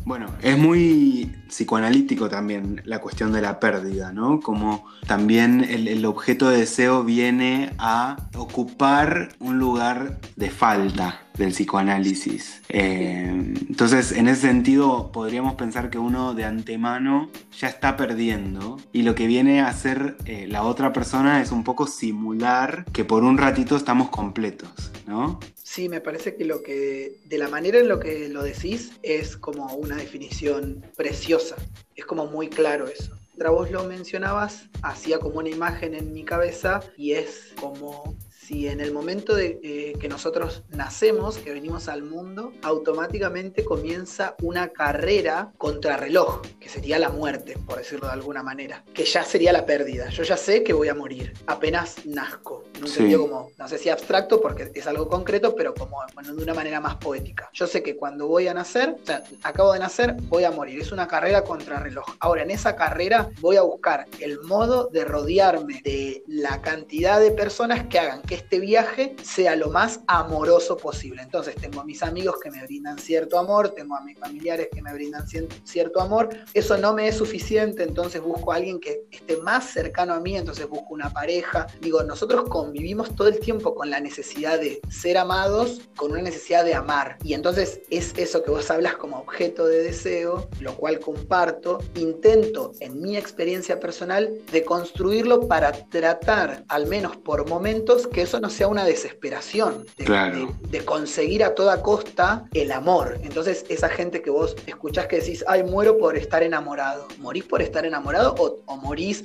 Bueno, 0.05 0.27
es 0.43 0.55
muy 0.55 1.35
psicoanalítico 1.47 2.29
también 2.29 2.79
la 2.85 2.99
cuestión 2.99 3.33
de 3.33 3.41
la 3.41 3.59
pérdida, 3.59 4.13
¿no? 4.13 4.39
Como 4.39 4.85
también 5.07 5.63
el, 5.63 6.05
objeto 6.05 6.49
de 6.49 6.59
deseo 6.59 7.03
viene 7.03 7.73
a 7.79 8.15
ocupar 8.35 9.29
un 9.39 9.57
lugar 9.57 10.19
de 10.35 10.51
falta 10.51 11.24
del 11.37 11.51
psicoanálisis. 11.51 12.61
Eh, 12.69 13.27
entonces, 13.69 14.11
en 14.11 14.27
ese 14.27 14.41
sentido, 14.41 15.11
podríamos 15.11 15.55
pensar 15.55 15.89
que 15.89 15.97
uno 15.97 16.33
de 16.33 16.45
antemano 16.45 17.29
ya 17.57 17.67
está 17.67 17.97
perdiendo 17.97 18.77
y 18.91 19.03
lo 19.03 19.15
que 19.15 19.27
viene 19.27 19.61
a 19.61 19.67
hacer 19.67 20.17
eh, 20.25 20.47
la 20.47 20.63
otra 20.63 20.93
persona 20.93 21.41
es 21.41 21.51
un 21.51 21.63
poco 21.63 21.87
simular 21.87 22.85
que 22.91 23.05
por 23.05 23.23
un 23.23 23.37
ratito 23.37 23.75
estamos 23.75 24.09
completos, 24.09 24.91
¿no? 25.07 25.39
Sí, 25.63 25.89
me 25.89 25.99
parece 25.99 26.35
que 26.35 26.45
lo 26.45 26.63
que, 26.63 27.19
de 27.25 27.37
la 27.37 27.49
manera 27.49 27.79
en 27.79 27.89
lo 27.89 27.99
que 27.99 28.29
lo 28.29 28.43
decís, 28.43 28.93
es 29.03 29.35
como 29.35 29.65
una 29.75 29.97
definición 29.97 30.85
preciosa. 30.95 31.55
Es 31.95 32.05
como 32.05 32.27
muy 32.27 32.49
claro 32.49 32.87
eso. 32.87 33.17
Mientras 33.29 33.51
vos 33.51 33.71
lo 33.71 33.83
mencionabas, 33.83 34.69
hacía 34.81 35.19
como 35.19 35.39
una 35.39 35.49
imagen 35.49 35.93
en 35.93 36.13
mi 36.13 36.23
cabeza 36.23 36.79
y 36.95 37.11
es 37.11 37.53
como 37.59 38.15
si 38.45 38.67
en 38.67 38.79
el 38.79 38.91
momento 38.91 39.35
de 39.35 39.59
eh, 39.63 39.93
que 39.99 40.07
nosotros 40.07 40.63
nacemos, 40.69 41.37
que 41.39 41.51
venimos 41.51 41.87
al 41.87 42.03
mundo, 42.03 42.53
automáticamente 42.61 43.65
comienza 43.65 44.35
una 44.41 44.69
carrera 44.69 45.51
contra 45.57 45.97
reloj, 45.97 46.41
que 46.59 46.69
sería 46.69 46.99
la 46.99 47.09
muerte, 47.09 47.57
por 47.65 47.77
decirlo 47.77 48.07
de 48.07 48.13
alguna 48.13 48.43
manera, 48.43 48.83
que 48.93 49.03
ya 49.05 49.23
sería 49.23 49.51
la 49.51 49.65
pérdida. 49.65 50.09
Yo 50.09 50.23
ya 50.23 50.37
sé 50.37 50.63
que 50.63 50.73
voy 50.73 50.89
a 50.89 50.95
morir, 50.95 51.33
apenas 51.47 52.05
nazco. 52.05 52.63
No 52.79 53.17
como, 53.17 53.49
no 53.57 53.67
sé 53.67 53.77
si 53.77 53.89
abstracto 53.89 54.41
porque 54.41 54.71
es 54.73 54.85
algo 54.85 55.07
concreto, 55.07 55.55
pero 55.55 55.73
como 55.73 55.97
bueno, 56.13 56.35
de 56.35 56.43
una 56.43 56.53
manera 56.53 56.79
más 56.79 56.97
poética. 56.97 57.49
Yo 57.53 57.65
sé 57.65 57.81
que 57.81 57.95
cuando 57.95 58.27
voy 58.27 58.47
a 58.47 58.53
nacer, 58.53 58.97
o 59.01 59.05
sea, 59.05 59.23
acabo 59.43 59.73
de 59.73 59.79
nacer, 59.79 60.15
voy 60.23 60.43
a 60.43 60.51
morir. 60.51 60.81
Es 60.81 60.91
una 60.91 61.07
carrera 61.07 61.43
contra 61.43 61.79
reloj. 61.79 62.05
Ahora, 62.19 62.43
en 62.43 62.51
esa 62.51 62.75
carrera 62.75 63.29
voy 63.39 63.55
a 63.55 63.61
buscar 63.61 64.05
el 64.19 64.41
modo 64.41 64.87
de 64.87 65.05
rodearme 65.05 65.81
de 65.83 66.23
la 66.27 66.61
cantidad 66.61 67.19
de 67.19 67.31
personas 67.31 67.87
que 67.87 67.97
hagan 67.97 68.21
que 68.21 68.34
este 68.35 68.59
viaje 68.59 69.15
sea 69.23 69.55
lo 69.55 69.69
más 69.69 70.01
amoroso 70.07 70.77
posible. 70.77 71.21
Entonces 71.21 71.55
tengo 71.55 71.81
a 71.81 71.85
mis 71.85 72.03
amigos 72.03 72.35
que 72.41 72.51
me 72.51 72.63
brindan 72.63 72.97
cierto 72.97 73.39
amor, 73.39 73.69
tengo 73.69 73.95
a 73.95 74.01
mis 74.01 74.17
familiares 74.17 74.69
que 74.71 74.81
me 74.81 74.93
brindan 74.93 75.25
cierto 75.63 76.01
amor. 76.01 76.29
Eso 76.53 76.77
no 76.77 76.93
me 76.93 77.07
es 77.07 77.15
suficiente, 77.15 77.83
entonces 77.83 78.21
busco 78.21 78.51
a 78.51 78.57
alguien 78.57 78.79
que 78.79 79.05
esté 79.11 79.37
más 79.37 79.71
cercano 79.71 80.13
a 80.13 80.19
mí, 80.19 80.35
entonces 80.35 80.67
busco 80.67 80.93
una 80.93 81.11
pareja. 81.11 81.67
Digo, 81.81 82.03
nosotros 82.03 82.49
convivimos 82.49 83.15
todo 83.15 83.27
el 83.27 83.39
tiempo 83.39 83.73
con 83.73 83.89
la 83.89 83.99
necesidad 83.99 84.59
de 84.59 84.79
ser 84.89 85.17
amados, 85.17 85.81
con 85.95 86.11
una 86.11 86.21
necesidad 86.21 86.65
de 86.65 86.73
amar. 86.73 87.17
Y 87.23 87.33
entonces 87.33 87.81
es 87.89 88.13
eso 88.17 88.43
que 88.43 88.51
vos 88.51 88.69
hablas 88.69 88.95
como 88.95 89.17
objeto 89.17 89.65
de 89.65 89.81
deseo, 89.83 90.49
lo 90.59 90.75
cual 90.75 90.99
comparto. 90.99 91.79
Intento, 91.95 92.73
en 92.79 93.01
mi 93.01 93.17
experiencia 93.17 93.79
personal, 93.79 94.41
de 94.51 94.63
construirlo 94.63 95.47
para 95.47 95.71
tratar, 95.71 96.65
al 96.67 96.87
menos 96.87 97.15
por 97.17 97.47
momentos, 97.49 98.07
que 98.07 98.24
eso 98.25 98.39
no 98.39 98.49
sea 98.49 98.67
una 98.67 98.83
desesperación 98.83 99.85
de, 99.97 100.85
conseguir 100.85 101.43
a 101.43 101.55
toda 101.55 101.81
costa 101.81 102.45
el 102.53 102.71
amor. 102.71 103.17
Entonces, 103.23 103.65
esa 103.69 103.89
gente 103.89 104.21
que 104.21 104.29
vos 104.29 104.55
escuchás 104.67 105.07
que 105.07 105.17
decís, 105.17 105.43
ay, 105.47 105.63
muero 105.63 105.97
por 105.97 106.17
estar 106.17 106.43
enamorado. 106.43 107.07
¿Morís 107.19 107.43
por 107.45 107.61
estar 107.61 107.85
enamorado 107.85 108.35
o, 108.37 108.61
o 108.65 108.77
morís 108.77 109.23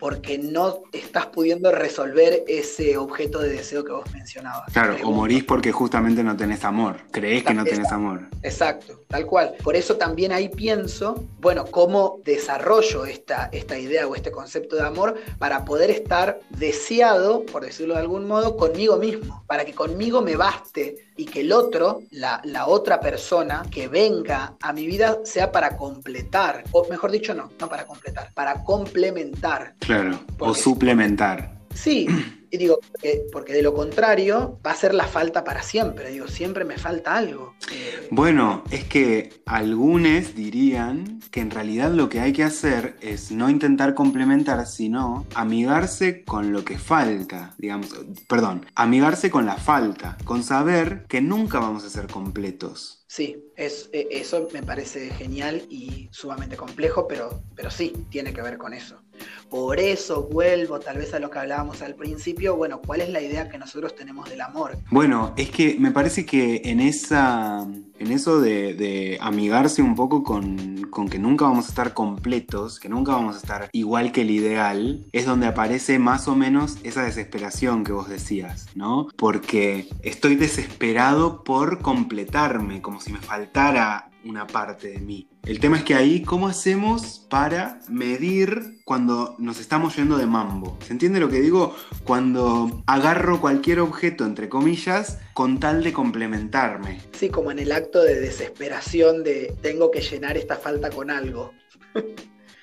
porque 0.00 0.38
no 0.38 0.82
estás 0.92 1.26
pudiendo 1.26 1.70
resolver 1.70 2.42
ese 2.48 2.96
objeto 2.96 3.38
de 3.38 3.50
deseo 3.50 3.84
que 3.84 3.92
vos 3.92 4.10
mencionabas. 4.14 4.72
Claro, 4.72 4.96
o 5.04 5.12
morís 5.12 5.44
porque 5.44 5.72
justamente 5.72 6.24
no 6.24 6.36
tenés 6.36 6.64
amor, 6.64 6.96
creés 7.10 7.44
que 7.44 7.52
no 7.52 7.64
tenés 7.64 7.92
amor. 7.92 8.28
Exacto, 8.42 8.99
tal 9.10 9.26
cual. 9.26 9.54
Por 9.62 9.76
eso 9.76 9.96
también 9.96 10.32
ahí 10.32 10.48
pienso, 10.48 11.24
bueno, 11.40 11.66
cómo 11.66 12.20
desarrollo 12.24 13.04
esta, 13.04 13.50
esta 13.52 13.78
idea 13.78 14.06
o 14.06 14.14
este 14.14 14.30
concepto 14.30 14.76
de 14.76 14.82
amor 14.82 15.16
para 15.38 15.64
poder 15.64 15.90
estar 15.90 16.40
deseado, 16.50 17.44
por 17.44 17.64
decirlo 17.64 17.94
de 17.94 18.00
algún 18.00 18.26
modo, 18.26 18.56
conmigo 18.56 18.96
mismo, 18.96 19.44
para 19.46 19.64
que 19.64 19.74
conmigo 19.74 20.22
me 20.22 20.36
baste 20.36 21.08
y 21.16 21.26
que 21.26 21.40
el 21.40 21.52
otro, 21.52 22.02
la, 22.12 22.40
la 22.44 22.66
otra 22.66 23.00
persona 23.00 23.64
que 23.70 23.88
venga 23.88 24.54
a 24.60 24.72
mi 24.72 24.86
vida 24.86 25.18
sea 25.24 25.50
para 25.50 25.76
completar, 25.76 26.64
o 26.70 26.86
mejor 26.88 27.10
dicho, 27.10 27.34
no, 27.34 27.50
no 27.58 27.68
para 27.68 27.84
completar, 27.84 28.32
para 28.32 28.62
complementar. 28.62 29.74
Claro, 29.80 30.20
o 30.38 30.54
suplementar. 30.54 31.59
Sí, 31.74 32.06
y 32.50 32.58
digo, 32.58 32.80
porque, 33.32 33.52
de 33.52 33.62
lo 33.62 33.72
contrario 33.72 34.58
va 34.66 34.72
a 34.72 34.74
ser 34.74 34.92
la 34.92 35.06
falta 35.06 35.44
para 35.44 35.62
siempre. 35.62 36.10
Digo, 36.10 36.26
siempre 36.26 36.64
me 36.64 36.78
falta 36.78 37.16
algo. 37.16 37.54
Bueno, 38.10 38.64
es 38.70 38.84
que 38.84 39.30
algunos 39.46 40.34
dirían 40.34 41.20
que 41.30 41.40
en 41.40 41.50
realidad 41.50 41.92
lo 41.92 42.08
que 42.08 42.20
hay 42.20 42.32
que 42.32 42.42
hacer 42.42 42.96
es 43.00 43.30
no 43.30 43.48
intentar 43.48 43.94
complementar, 43.94 44.66
sino 44.66 45.26
amigarse 45.34 46.24
con 46.24 46.52
lo 46.52 46.64
que 46.64 46.78
falta, 46.78 47.54
digamos, 47.58 47.94
perdón, 48.28 48.66
amigarse 48.74 49.30
con 49.30 49.46
la 49.46 49.56
falta, 49.56 50.18
con 50.24 50.42
saber 50.42 51.04
que 51.08 51.20
nunca 51.20 51.60
vamos 51.60 51.84
a 51.84 51.90
ser 51.90 52.08
completos. 52.08 53.04
Sí, 53.06 53.44
es, 53.56 53.90
e, 53.92 54.08
eso 54.10 54.48
me 54.52 54.62
parece 54.62 55.10
genial 55.10 55.66
y 55.68 56.08
sumamente 56.10 56.56
complejo, 56.56 57.06
pero, 57.06 57.42
pero 57.54 57.70
sí, 57.70 57.92
tiene 58.08 58.32
que 58.32 58.42
ver 58.42 58.58
con 58.58 58.72
eso. 58.72 59.00
Por 59.48 59.80
eso 59.80 60.28
vuelvo 60.30 60.78
tal 60.80 60.98
vez 60.98 61.12
a 61.14 61.18
lo 61.18 61.30
que 61.30 61.38
hablábamos 61.38 61.82
al 61.82 61.94
principio, 61.94 62.56
bueno, 62.56 62.80
¿cuál 62.84 63.00
es 63.00 63.10
la 63.10 63.20
idea 63.20 63.48
que 63.48 63.58
nosotros 63.58 63.94
tenemos 63.96 64.28
del 64.28 64.40
amor? 64.40 64.78
Bueno, 64.90 65.34
es 65.36 65.50
que 65.50 65.76
me 65.78 65.90
parece 65.90 66.24
que 66.24 66.62
en 66.64 66.80
esa 66.80 67.66
en 68.00 68.12
eso 68.12 68.40
de, 68.40 69.18
amigarse 69.20 69.82
un 69.82 69.94
poco 69.94 70.24
con, 70.24 70.86
con, 70.90 71.08
que 71.08 71.18
nunca 71.18 71.44
vamos 71.44 71.66
a 71.66 71.68
estar 71.68 71.92
completos, 71.92 72.80
que 72.80 72.88
nunca 72.88 73.12
vamos 73.12 73.36
a 73.36 73.38
estar 73.38 73.68
igual 73.72 74.10
que 74.10 74.22
el 74.22 74.30
ideal, 74.30 75.06
es 75.12 75.26
donde 75.26 75.46
aparece 75.46 75.98
más 75.98 76.26
o 76.26 76.34
menos 76.34 76.78
esa 76.82 77.02
desesperación 77.02 77.84
que 77.84 77.92
vos 77.92 78.08
decías, 78.08 78.68
¿no? 78.74 79.08
Porque 79.16 79.86
estoy 80.02 80.36
desesperado 80.36 81.44
por 81.44 81.82
completarme, 81.82 82.80
como 82.80 83.00
si 83.00 83.12
me 83.12 83.18
faltara 83.18 84.10
una 84.24 84.46
parte 84.46 84.88
de 84.88 85.00
mí. 85.00 85.28
El 85.44 85.58
tema 85.58 85.78
es 85.78 85.84
que 85.84 85.94
ahí, 85.94 86.22
¿cómo 86.22 86.48
hacemos 86.48 87.26
para 87.30 87.80
medir 87.88 88.80
cuando 88.84 89.36
nos 89.38 89.58
estamos 89.58 89.96
yendo 89.96 90.18
de 90.18 90.26
mambo? 90.26 90.76
¿Se 90.84 90.92
entiende 90.92 91.18
lo 91.18 91.30
que 91.30 91.40
digo? 91.40 91.74
Cuando 92.04 92.82
agarro 92.86 93.40
cualquier 93.40 93.80
objeto, 93.80 94.26
entre 94.26 94.50
comillas, 94.50 95.18
con 95.32 95.58
tal 95.58 95.82
de 95.82 95.94
complementarme. 95.94 97.00
Sí, 97.12 97.30
como 97.30 97.50
en 97.50 97.58
el 97.58 97.72
acto 97.72 98.02
de 98.02 98.20
desesperación 98.20 99.24
de 99.24 99.54
tengo 99.62 99.90
que 99.90 100.02
llenar 100.02 100.36
esta 100.36 100.56
falta 100.56 100.90
con 100.90 101.10
algo. 101.10 101.52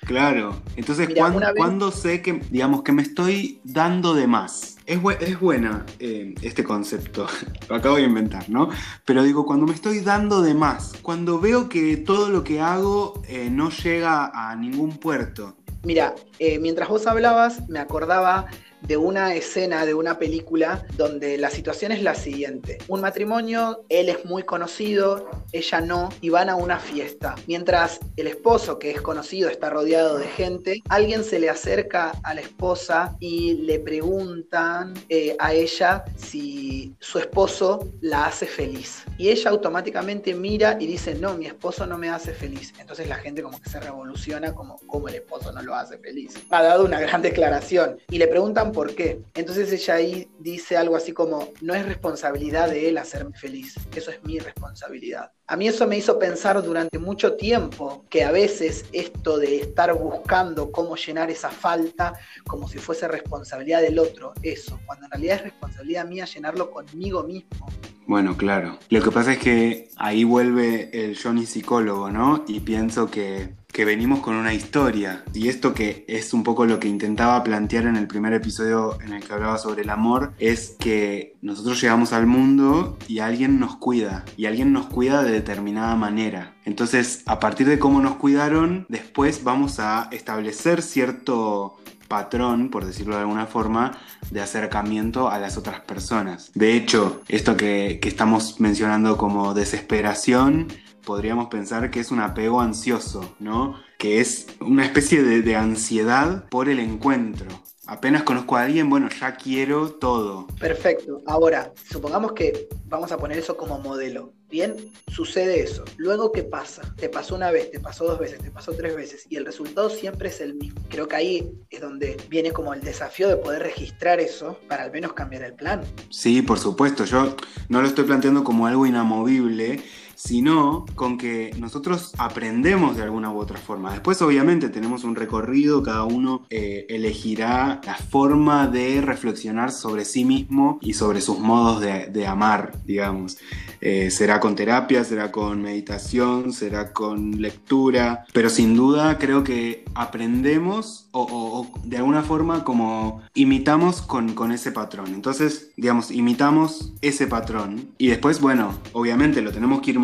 Claro, 0.06 0.62
entonces 0.76 1.10
¿cuándo, 1.54 1.90
sé 1.90 2.22
que, 2.22 2.40
digamos, 2.50 2.82
que 2.82 2.92
me 2.92 3.02
estoy 3.02 3.60
dando 3.62 4.14
de 4.14 4.26
más? 4.26 4.77
Es, 4.88 4.98
es 5.20 5.38
buena 5.38 5.84
eh, 5.98 6.34
este 6.40 6.64
concepto, 6.64 7.26
lo 7.68 7.76
acabo 7.76 7.96
de 7.96 8.04
inventar, 8.04 8.48
¿no? 8.48 8.70
Pero 9.04 9.22
digo, 9.22 9.44
cuando 9.44 9.66
me 9.66 9.74
estoy 9.74 10.00
dando 10.00 10.40
de 10.40 10.54
más, 10.54 10.94
cuando 11.02 11.38
veo 11.38 11.68
que 11.68 11.98
todo 11.98 12.30
lo 12.30 12.42
que 12.42 12.62
hago 12.62 13.22
eh, 13.28 13.50
no 13.50 13.68
llega 13.68 14.30
a 14.32 14.56
ningún 14.56 14.96
puerto. 14.96 15.58
Mira, 15.84 16.14
eh, 16.38 16.58
mientras 16.58 16.88
vos 16.88 17.06
hablabas, 17.06 17.68
me 17.68 17.80
acordaba 17.80 18.46
de 18.82 18.96
una 18.96 19.34
escena 19.34 19.84
de 19.84 19.94
una 19.94 20.18
película 20.18 20.84
donde 20.96 21.38
la 21.38 21.50
situación 21.50 21.92
es 21.92 22.02
la 22.02 22.14
siguiente. 22.14 22.78
Un 22.88 23.00
matrimonio, 23.00 23.84
él 23.88 24.08
es 24.08 24.24
muy 24.24 24.42
conocido, 24.42 25.28
ella 25.52 25.80
no, 25.80 26.08
y 26.20 26.30
van 26.30 26.48
a 26.48 26.56
una 26.56 26.78
fiesta. 26.78 27.34
Mientras 27.46 28.00
el 28.16 28.26
esposo, 28.26 28.78
que 28.78 28.90
es 28.90 29.00
conocido, 29.00 29.48
está 29.48 29.70
rodeado 29.70 30.18
de 30.18 30.26
gente, 30.26 30.82
alguien 30.88 31.24
se 31.24 31.38
le 31.38 31.50
acerca 31.50 32.12
a 32.22 32.34
la 32.34 32.40
esposa 32.40 33.16
y 33.20 33.54
le 33.54 33.78
preguntan 33.80 34.94
eh, 35.08 35.36
a 35.38 35.52
ella 35.52 36.04
si 36.16 36.94
su 37.00 37.18
esposo 37.18 37.88
la 38.00 38.26
hace 38.26 38.46
feliz. 38.46 39.04
Y 39.16 39.30
ella 39.30 39.50
automáticamente 39.50 40.34
mira 40.34 40.76
y 40.80 40.86
dice, 40.86 41.14
no, 41.14 41.34
mi 41.34 41.46
esposo 41.46 41.86
no 41.86 41.98
me 41.98 42.08
hace 42.08 42.32
feliz. 42.32 42.72
Entonces 42.78 43.08
la 43.08 43.16
gente 43.16 43.42
como 43.42 43.60
que 43.60 43.68
se 43.68 43.80
revoluciona 43.80 44.54
como, 44.54 44.78
como 44.86 45.08
el 45.08 45.16
esposo 45.16 45.52
no 45.52 45.62
lo 45.62 45.74
hace 45.74 45.98
feliz. 45.98 46.34
Ha 46.50 46.62
dado 46.62 46.84
una 46.84 47.00
gran 47.00 47.22
declaración. 47.22 47.98
Y 48.10 48.18
le 48.18 48.28
preguntan 48.28 48.67
por 48.72 48.94
qué. 48.94 49.20
Entonces 49.34 49.72
ella 49.72 49.94
ahí 49.94 50.30
dice 50.38 50.76
algo 50.76 50.96
así 50.96 51.12
como, 51.12 51.48
no 51.60 51.74
es 51.74 51.86
responsabilidad 51.86 52.70
de 52.70 52.88
él 52.88 52.98
hacerme 52.98 53.36
feliz, 53.36 53.74
eso 53.94 54.10
es 54.10 54.22
mi 54.24 54.38
responsabilidad. 54.38 55.32
A 55.46 55.56
mí 55.56 55.66
eso 55.66 55.86
me 55.86 55.96
hizo 55.96 56.18
pensar 56.18 56.62
durante 56.62 56.98
mucho 56.98 57.34
tiempo 57.36 58.04
que 58.10 58.24
a 58.24 58.30
veces 58.30 58.84
esto 58.92 59.38
de 59.38 59.60
estar 59.60 59.94
buscando 59.94 60.70
cómo 60.70 60.96
llenar 60.96 61.30
esa 61.30 61.50
falta 61.50 62.12
como 62.46 62.68
si 62.68 62.78
fuese 62.78 63.08
responsabilidad 63.08 63.80
del 63.80 63.98
otro, 63.98 64.34
eso, 64.42 64.78
cuando 64.86 65.06
en 65.06 65.12
realidad 65.12 65.36
es 65.36 65.42
responsabilidad 65.44 66.06
mía 66.06 66.26
llenarlo 66.26 66.70
conmigo 66.70 67.22
mismo. 67.24 67.66
Bueno, 68.06 68.36
claro. 68.38 68.78
Lo 68.88 69.02
que 69.02 69.10
pasa 69.10 69.32
es 69.34 69.38
que 69.38 69.90
ahí 69.96 70.24
vuelve 70.24 70.88
el 70.92 71.18
Johnny 71.20 71.44
psicólogo, 71.44 72.10
¿no? 72.10 72.42
Y 72.48 72.60
pienso 72.60 73.10
que 73.10 73.54
que 73.78 73.84
venimos 73.84 74.18
con 74.18 74.34
una 74.34 74.52
historia. 74.52 75.22
Y 75.32 75.46
esto 75.46 75.72
que 75.72 76.04
es 76.08 76.34
un 76.34 76.42
poco 76.42 76.66
lo 76.66 76.80
que 76.80 76.88
intentaba 76.88 77.44
plantear 77.44 77.86
en 77.86 77.94
el 77.94 78.08
primer 78.08 78.32
episodio 78.32 78.98
en 79.00 79.12
el 79.12 79.22
que 79.22 79.32
hablaba 79.32 79.56
sobre 79.56 79.82
el 79.82 79.90
amor, 79.90 80.32
es 80.40 80.74
que 80.80 81.36
nosotros 81.42 81.80
llegamos 81.80 82.12
al 82.12 82.26
mundo 82.26 82.98
y 83.06 83.20
alguien 83.20 83.60
nos 83.60 83.76
cuida. 83.76 84.24
Y 84.36 84.46
alguien 84.46 84.72
nos 84.72 84.86
cuida 84.86 85.22
de 85.22 85.30
determinada 85.30 85.94
manera. 85.94 86.56
Entonces, 86.64 87.22
a 87.26 87.38
partir 87.38 87.68
de 87.68 87.78
cómo 87.78 88.00
nos 88.00 88.16
cuidaron, 88.16 88.84
después 88.88 89.44
vamos 89.44 89.78
a 89.78 90.08
establecer 90.10 90.82
cierto 90.82 91.76
patrón, 92.08 92.70
por 92.70 92.84
decirlo 92.84 93.14
de 93.14 93.20
alguna 93.20 93.46
forma, 93.46 93.92
de 94.30 94.40
acercamiento 94.40 95.30
a 95.30 95.38
las 95.38 95.56
otras 95.56 95.80
personas. 95.80 96.50
De 96.54 96.74
hecho, 96.74 97.22
esto 97.28 97.56
que, 97.56 98.00
estamos 98.02 98.58
mencionando 98.58 99.16
como 99.16 99.54
desesperación, 99.54 100.66
podríamos 101.08 101.48
pensar 101.48 101.90
que 101.90 102.00
es 102.00 102.10
un 102.10 102.20
apego 102.20 102.60
ansioso, 102.60 103.34
¿no? 103.38 103.80
Que 103.98 104.20
es 104.20 104.46
una 104.60 104.84
especie 104.84 105.22
de, 105.22 105.40
de 105.40 105.56
ansiedad 105.56 106.44
por 106.50 106.68
el 106.68 106.78
encuentro 106.80 107.46
apenas 107.88 108.22
conozco 108.22 108.56
a 108.56 108.62
alguien, 108.62 108.88
bueno, 108.88 109.08
ya 109.08 109.34
quiero 109.34 109.90
todo. 109.90 110.46
Perfecto. 110.60 111.22
Ahora, 111.26 111.72
supongamos 111.90 112.32
que 112.32 112.68
vamos 112.84 113.10
a 113.12 113.16
poner 113.16 113.38
eso 113.38 113.56
como 113.56 113.78
modelo. 113.78 114.34
Bien, 114.50 114.76
sucede 115.08 115.60
eso. 115.60 115.84
Luego, 115.96 116.30
¿qué 116.30 116.42
pasa? 116.42 116.82
Te 116.96 117.08
pasó 117.08 117.34
una 117.34 117.50
vez, 117.50 117.70
te 117.70 117.80
pasó 117.80 118.04
dos 118.04 118.18
veces, 118.18 118.38
te 118.38 118.50
pasó 118.50 118.72
tres 118.72 118.94
veces 118.94 119.26
y 119.28 119.36
el 119.36 119.44
resultado 119.44 119.90
siempre 119.90 120.28
es 120.28 120.40
el 120.40 120.54
mismo. 120.54 120.80
Creo 120.88 121.08
que 121.08 121.16
ahí 121.16 121.50
es 121.70 121.80
donde 121.80 122.16
viene 122.28 122.52
como 122.52 122.72
el 122.72 122.82
desafío 122.82 123.28
de 123.28 123.36
poder 123.36 123.62
registrar 123.62 124.20
eso 124.20 124.58
para 124.68 124.84
al 124.84 124.92
menos 124.92 125.14
cambiar 125.14 125.42
el 125.42 125.54
plan. 125.54 125.82
Sí, 126.10 126.40
por 126.42 126.58
supuesto. 126.58 127.04
Yo 127.04 127.36
no 127.68 127.82
lo 127.82 127.88
estoy 127.88 128.04
planteando 128.04 128.44
como 128.44 128.66
algo 128.66 128.86
inamovible 128.86 129.82
sino 130.18 130.84
con 130.96 131.16
que 131.16 131.54
nosotros 131.60 132.12
aprendemos 132.18 132.96
de 132.96 133.04
alguna 133.04 133.30
u 133.30 133.38
otra 133.38 133.56
forma. 133.56 133.92
Después 133.92 134.20
obviamente 134.20 134.68
tenemos 134.68 135.04
un 135.04 135.14
recorrido, 135.14 135.80
cada 135.84 136.02
uno 136.02 136.44
eh, 136.50 136.86
elegirá 136.88 137.80
la 137.84 137.94
forma 137.94 138.66
de 138.66 139.00
reflexionar 139.00 139.70
sobre 139.70 140.04
sí 140.04 140.24
mismo 140.24 140.80
y 140.82 140.94
sobre 140.94 141.20
sus 141.20 141.38
modos 141.38 141.80
de, 141.80 142.26
amar, 142.26 142.72
digamos. 142.84 143.38
Eh, 143.80 144.10
será 144.10 144.40
con 144.40 144.56
terapia, 144.56 145.04
será 145.04 145.30
con 145.30 145.62
meditación, 145.62 146.52
será 146.52 146.92
con 146.92 147.40
lectura, 147.40 148.26
pero 148.32 148.50
sin 148.50 148.74
duda 148.74 149.18
creo 149.18 149.44
que 149.44 149.84
aprendemos 149.94 151.08
o, 151.12 151.66
de 151.84 151.96
alguna 151.96 152.22
forma 152.22 152.64
como 152.64 153.22
imitamos 153.34 154.02
con, 154.02 154.34
con 154.34 154.50
ese 154.50 154.72
patrón. 154.72 155.14
Entonces, 155.14 155.70
digamos, 155.76 156.10
imitamos 156.10 156.92
ese 157.02 157.28
patrón 157.28 157.90
y 157.98 158.08
después, 158.08 158.40
bueno, 158.40 158.74
obviamente 158.92 159.42
lo 159.42 159.52
tenemos 159.52 159.80
que 159.80 159.92
ir 159.92 159.98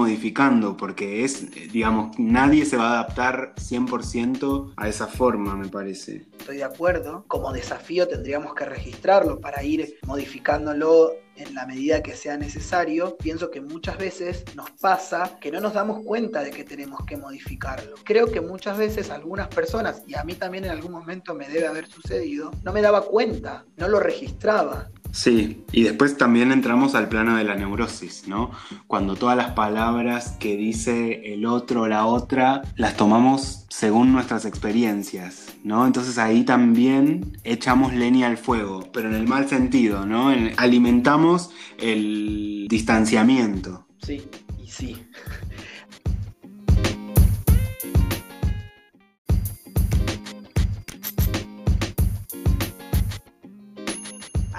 porque 0.77 1.25
es, 1.25 1.51
digamos, 1.73 2.19
nadie 2.19 2.65
se 2.65 2.77
va 2.77 2.91
a 2.91 2.93
adaptar 3.01 3.55
100% 3.57 4.75
a 4.77 4.89
esa 4.89 5.07
forma, 5.07 5.57
me 5.57 5.69
parece. 5.69 6.27
Estoy 6.39 6.59
de 6.59 6.65
acuerdo. 6.65 7.25
Como 7.29 7.53
desafío 7.53 8.09
tendríamos 8.09 8.55
que 8.55 8.65
registrarlo 8.65 9.41
para 9.41 9.63
ir 9.63 9.99
modificándolo 10.07 11.13
en 11.37 11.55
la 11.55 11.67
medida 11.67 12.03
que 12.03 12.15
sea 12.15 12.37
necesario, 12.37 13.17
pienso 13.17 13.51
que 13.51 13.61
muchas 13.61 13.99
veces 13.99 14.45
nos 14.55 14.71
pasa 14.71 15.39
que 15.41 15.51
no 15.51 15.61
nos 15.61 15.75
damos 15.75 16.05
cuenta 16.05 16.43
de 16.43 16.51
que 16.51 16.65
tenemos 16.65 17.01
que 17.07 17.17
modificarlo. 17.17 17.97
Creo 18.05 18.31
que 18.31 18.41
muchas 18.41 18.79
veces 18.79 19.11
algunas 19.11 19.49
personas, 19.49 20.03
y 20.07 20.15
a 20.15 20.25
mí 20.25 20.35
también 20.35 20.65
en 20.65 20.71
algún 20.71 20.93
momento 20.93 21.35
me 21.35 21.49
debe 21.49 21.67
haber 21.67 21.87
sucedido, 21.87 22.53
no 22.63 22.73
me 22.73 22.83
daba 22.83 23.03
cuenta, 23.03 23.65
no 23.77 23.89
lo 23.89 24.01
registraba. 24.01 24.91
Sí, 25.15 25.63
y 25.71 25.85
después 25.85 26.17
también 26.17 26.51
entramos 26.51 26.97
al 26.97 27.09
plano 27.09 27.37
de 27.37 27.45
la 27.45 27.55
neurosis, 27.55 28.27
¿no? 28.27 28.51
Cuando 28.89 29.15
todas 29.15 29.37
las 29.37 29.53
palabras 29.53 30.37
que 30.41 30.57
dice 30.57 31.33
el 31.33 31.47
otro 31.47 31.83
o 31.83 31.87
la 31.87 32.05
otra 32.05 32.63
las 32.75 32.97
tomamos 32.97 33.65
según 33.71 34.13
nuestras 34.13 34.45
experiencias, 34.45 35.55
¿no? 35.63 35.87
Entonces 35.87 36.19
ahí 36.19 36.43
también 36.43 37.39
echamos 37.45 37.95
leña 37.95 38.27
al 38.27 38.39
fuego, 38.39 38.91
pero 38.93 39.09
en 39.09 39.15
el 39.15 39.29
mal 39.29 39.49
sentido, 39.49 40.05
¿no? 40.05 40.33
alimentamos 40.57 41.51
el 41.79 42.67
distanciamiento. 42.69 43.87
Sí, 44.03 44.29
y 44.61 44.67
sí. 44.67 44.97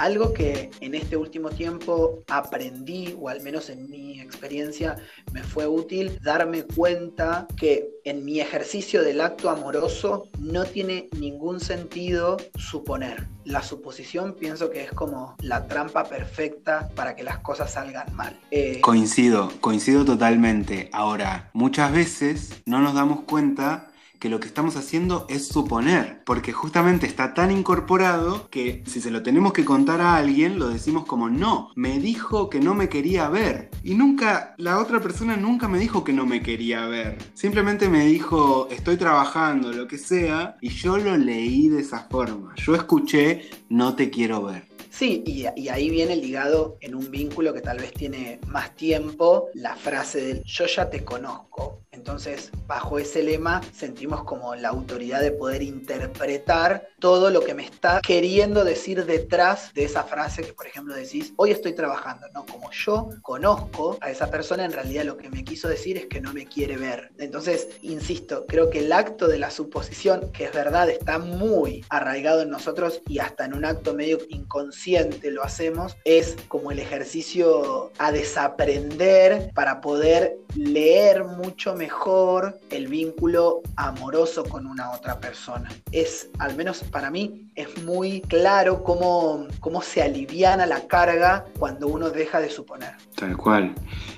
Algo 0.06 0.34
que 0.34 0.70
en 0.82 0.94
este 0.94 1.18
último 1.18 1.50
tiempo 1.50 2.24
aprendí, 2.28 3.18
o 3.20 3.28
al 3.28 3.42
menos 3.42 3.72
en 3.72 3.90
mi 3.90 4.22
experiencia 4.22 4.98
me 5.34 5.42
fue 5.42 5.66
útil, 5.66 6.20
darme 6.22 6.62
cuenta 6.62 7.48
que 7.58 7.90
en 8.04 8.24
mi 8.24 8.40
ejercicio 8.40 9.02
del 9.02 9.20
acto 9.20 9.50
amoroso 9.50 10.30
no 10.38 10.64
tiene 10.66 11.10
ningún 11.18 11.60
sentido 11.60 12.38
suponer. 12.56 13.28
La 13.46 13.64
suposición 13.64 14.36
pienso 14.36 14.70
que 14.70 14.84
es 14.84 14.92
como 14.92 15.36
la 15.40 15.66
trampa 15.66 16.04
perfecta 16.04 16.88
para 16.94 17.16
que 17.16 17.24
las 17.24 17.40
cosas 17.40 17.74
salgan 17.74 18.06
mal. 18.16 18.40
Eh, 18.52 18.82
coincido, 18.82 19.52
coincido 19.60 20.06
totalmente. 20.06 20.88
Ahora, 20.94 21.50
muchas 21.54 21.92
veces 21.92 22.62
no 22.68 22.80
nos 22.80 22.94
damos 22.94 23.22
cuenta 23.22 23.90
que 24.20 24.30
lo 24.30 24.40
que 24.40 24.48
estamos 24.48 24.76
haciendo 24.76 25.26
es 25.30 25.48
suponer, 25.48 26.24
porque 26.26 26.54
justamente 26.54 27.06
está 27.06 27.34
tan 27.34 27.52
incorporado 27.52 28.50
que 28.50 28.84
si 28.86 29.02
se 29.02 29.12
lo 29.12 29.24
tenemos 29.24 29.54
que 29.54 29.66
contar 29.66 30.02
a 30.02 30.16
alguien, 30.16 30.60
lo 30.60 30.70
decimos 30.70 31.06
como 31.06 31.30
no, 31.30 31.72
me 31.76 32.00
dijo 32.00 32.50
que 32.50 32.60
no 32.60 32.74
me 32.74 32.90
quería 32.90 33.30
ver. 33.30 33.70
Y 33.84 33.96
nunca, 33.96 34.56
la 34.58 34.80
otra 34.80 35.00
persona 35.00 35.38
nunca 35.38 35.68
me 35.68 35.80
dijo 35.80 36.04
que 36.04 36.14
no 36.14 36.26
me 36.26 36.42
quería 36.42 36.86
ver. 36.88 37.18
Simplemente 37.34 37.90
me 37.90 38.06
dijo, 38.06 38.68
estoy 38.72 38.98
trabajando, 38.98 39.72
lo 39.72 39.88
que 39.88 39.98
sea, 39.98 40.58
y 40.62 40.70
yo 40.70 40.98
lo 40.98 41.18
leí 41.18 41.70
de 41.70 41.82
esa 41.82 42.08
forma. 42.10 42.54
Yo 42.56 42.76
escuché, 42.76 43.50
no 43.70 43.96
te 43.96 44.10
quiero 44.10 44.44
ver. 44.44 44.76
Sí, 44.90 45.24
y, 45.26 45.46
y, 45.58 45.68
ahí 45.68 45.90
viene 45.90 46.16
ligado 46.16 46.78
en 46.80 46.96
un 46.96 47.12
vínculo 47.12 47.54
que 47.54 47.60
tal 47.60 47.80
vez 47.80 47.92
tiene 47.92 48.40
más 48.48 48.74
tiempo 48.78 49.50
la 49.54 49.76
frase 49.76 50.22
del 50.22 50.44
yo 50.46 50.68
ya 50.68 50.90
te 50.90 51.04
conozco. 51.04 51.85
Entonces, 51.96 52.52
bajo 52.68 53.00
ese 53.00 53.24
lema 53.24 53.62
sentimos 53.74 54.24
como 54.24 54.54
la 54.56 54.70
autoridad 54.70 55.22
de 55.22 55.32
poder 55.32 55.62
interpretar 55.64 56.90
todo 57.00 57.30
lo 57.30 57.42
que 57.42 57.54
me 57.54 57.64
está 57.64 58.02
queriendo 58.06 58.64
decir 58.64 59.06
detrás 59.06 59.74
de 59.74 59.86
esa 59.86 60.04
frase 60.04 60.44
que, 60.44 60.54
por 60.54 60.68
ejemplo, 60.68 60.94
decís, 60.94 61.34
hoy 61.38 61.52
estoy 61.52 61.74
trabajando. 61.74 62.28
No, 62.34 62.46
como 62.46 62.70
yo 62.72 63.10
conozco 63.22 63.98
a 64.02 64.12
esa 64.12 64.30
persona, 64.30 64.66
en 64.66 64.74
realidad 64.74 65.06
lo 65.06 65.18
que 65.18 65.30
me 65.30 65.44
quiso 65.44 65.68
decir 65.68 65.98
es 65.98 66.08
que 66.08 66.20
no 66.20 66.34
me 66.34 66.46
quiere 66.46 66.78
ver. 66.78 67.12
Entonces, 67.18 67.70
insisto, 67.82 68.46
creo 68.48 68.70
que 68.70 68.80
el 68.80 68.92
acto 68.92 69.28
de 69.28 69.40
la 69.40 69.50
suposición, 69.50 70.32
que 70.32 70.46
es 70.46 70.52
verdad, 70.52 70.90
está 70.90 71.18
muy 71.18 71.86
arraigado 71.90 72.42
en 72.42 72.50
nosotros 72.50 73.02
y 73.08 73.20
hasta 73.20 73.46
en 73.46 73.54
un 73.54 73.66
acto 73.66 73.94
medio 73.94 74.20
inconsciente 74.30 75.32
lo 75.32 75.44
hacemos, 75.44 75.96
es 76.04 76.36
como 76.50 76.72
el 76.72 76.80
ejercicio 76.80 77.92
a 77.98 78.12
desaprender 78.12 79.52
para 79.54 79.80
poder 79.80 80.38
leer 80.56 81.24
mucho 81.24 81.76
mejor 81.76 81.85
mejor 81.86 82.60
el 82.72 82.88
vínculo 82.88 83.62
amoroso 83.76 84.44
con 84.44 84.66
una 84.66 84.90
otra 84.92 85.20
persona. 85.20 85.70
Es, 85.92 86.30
al 86.40 86.56
menos 86.56 86.84
para 86.84 87.12
mí, 87.12 87.48
es 87.54 87.84
muy 87.84 88.22
claro 88.22 88.84
cómo, 88.84 89.46
cómo 89.60 89.84
se 89.84 90.02
aliviana 90.02 90.66
la 90.66 90.88
carga 90.88 91.46
cuando 91.60 91.88
uno 91.88 92.10
deja 92.10 92.40
de 92.40 92.50
suponer. 92.50 92.96
Tal 93.16 93.38
cual. 93.38 93.76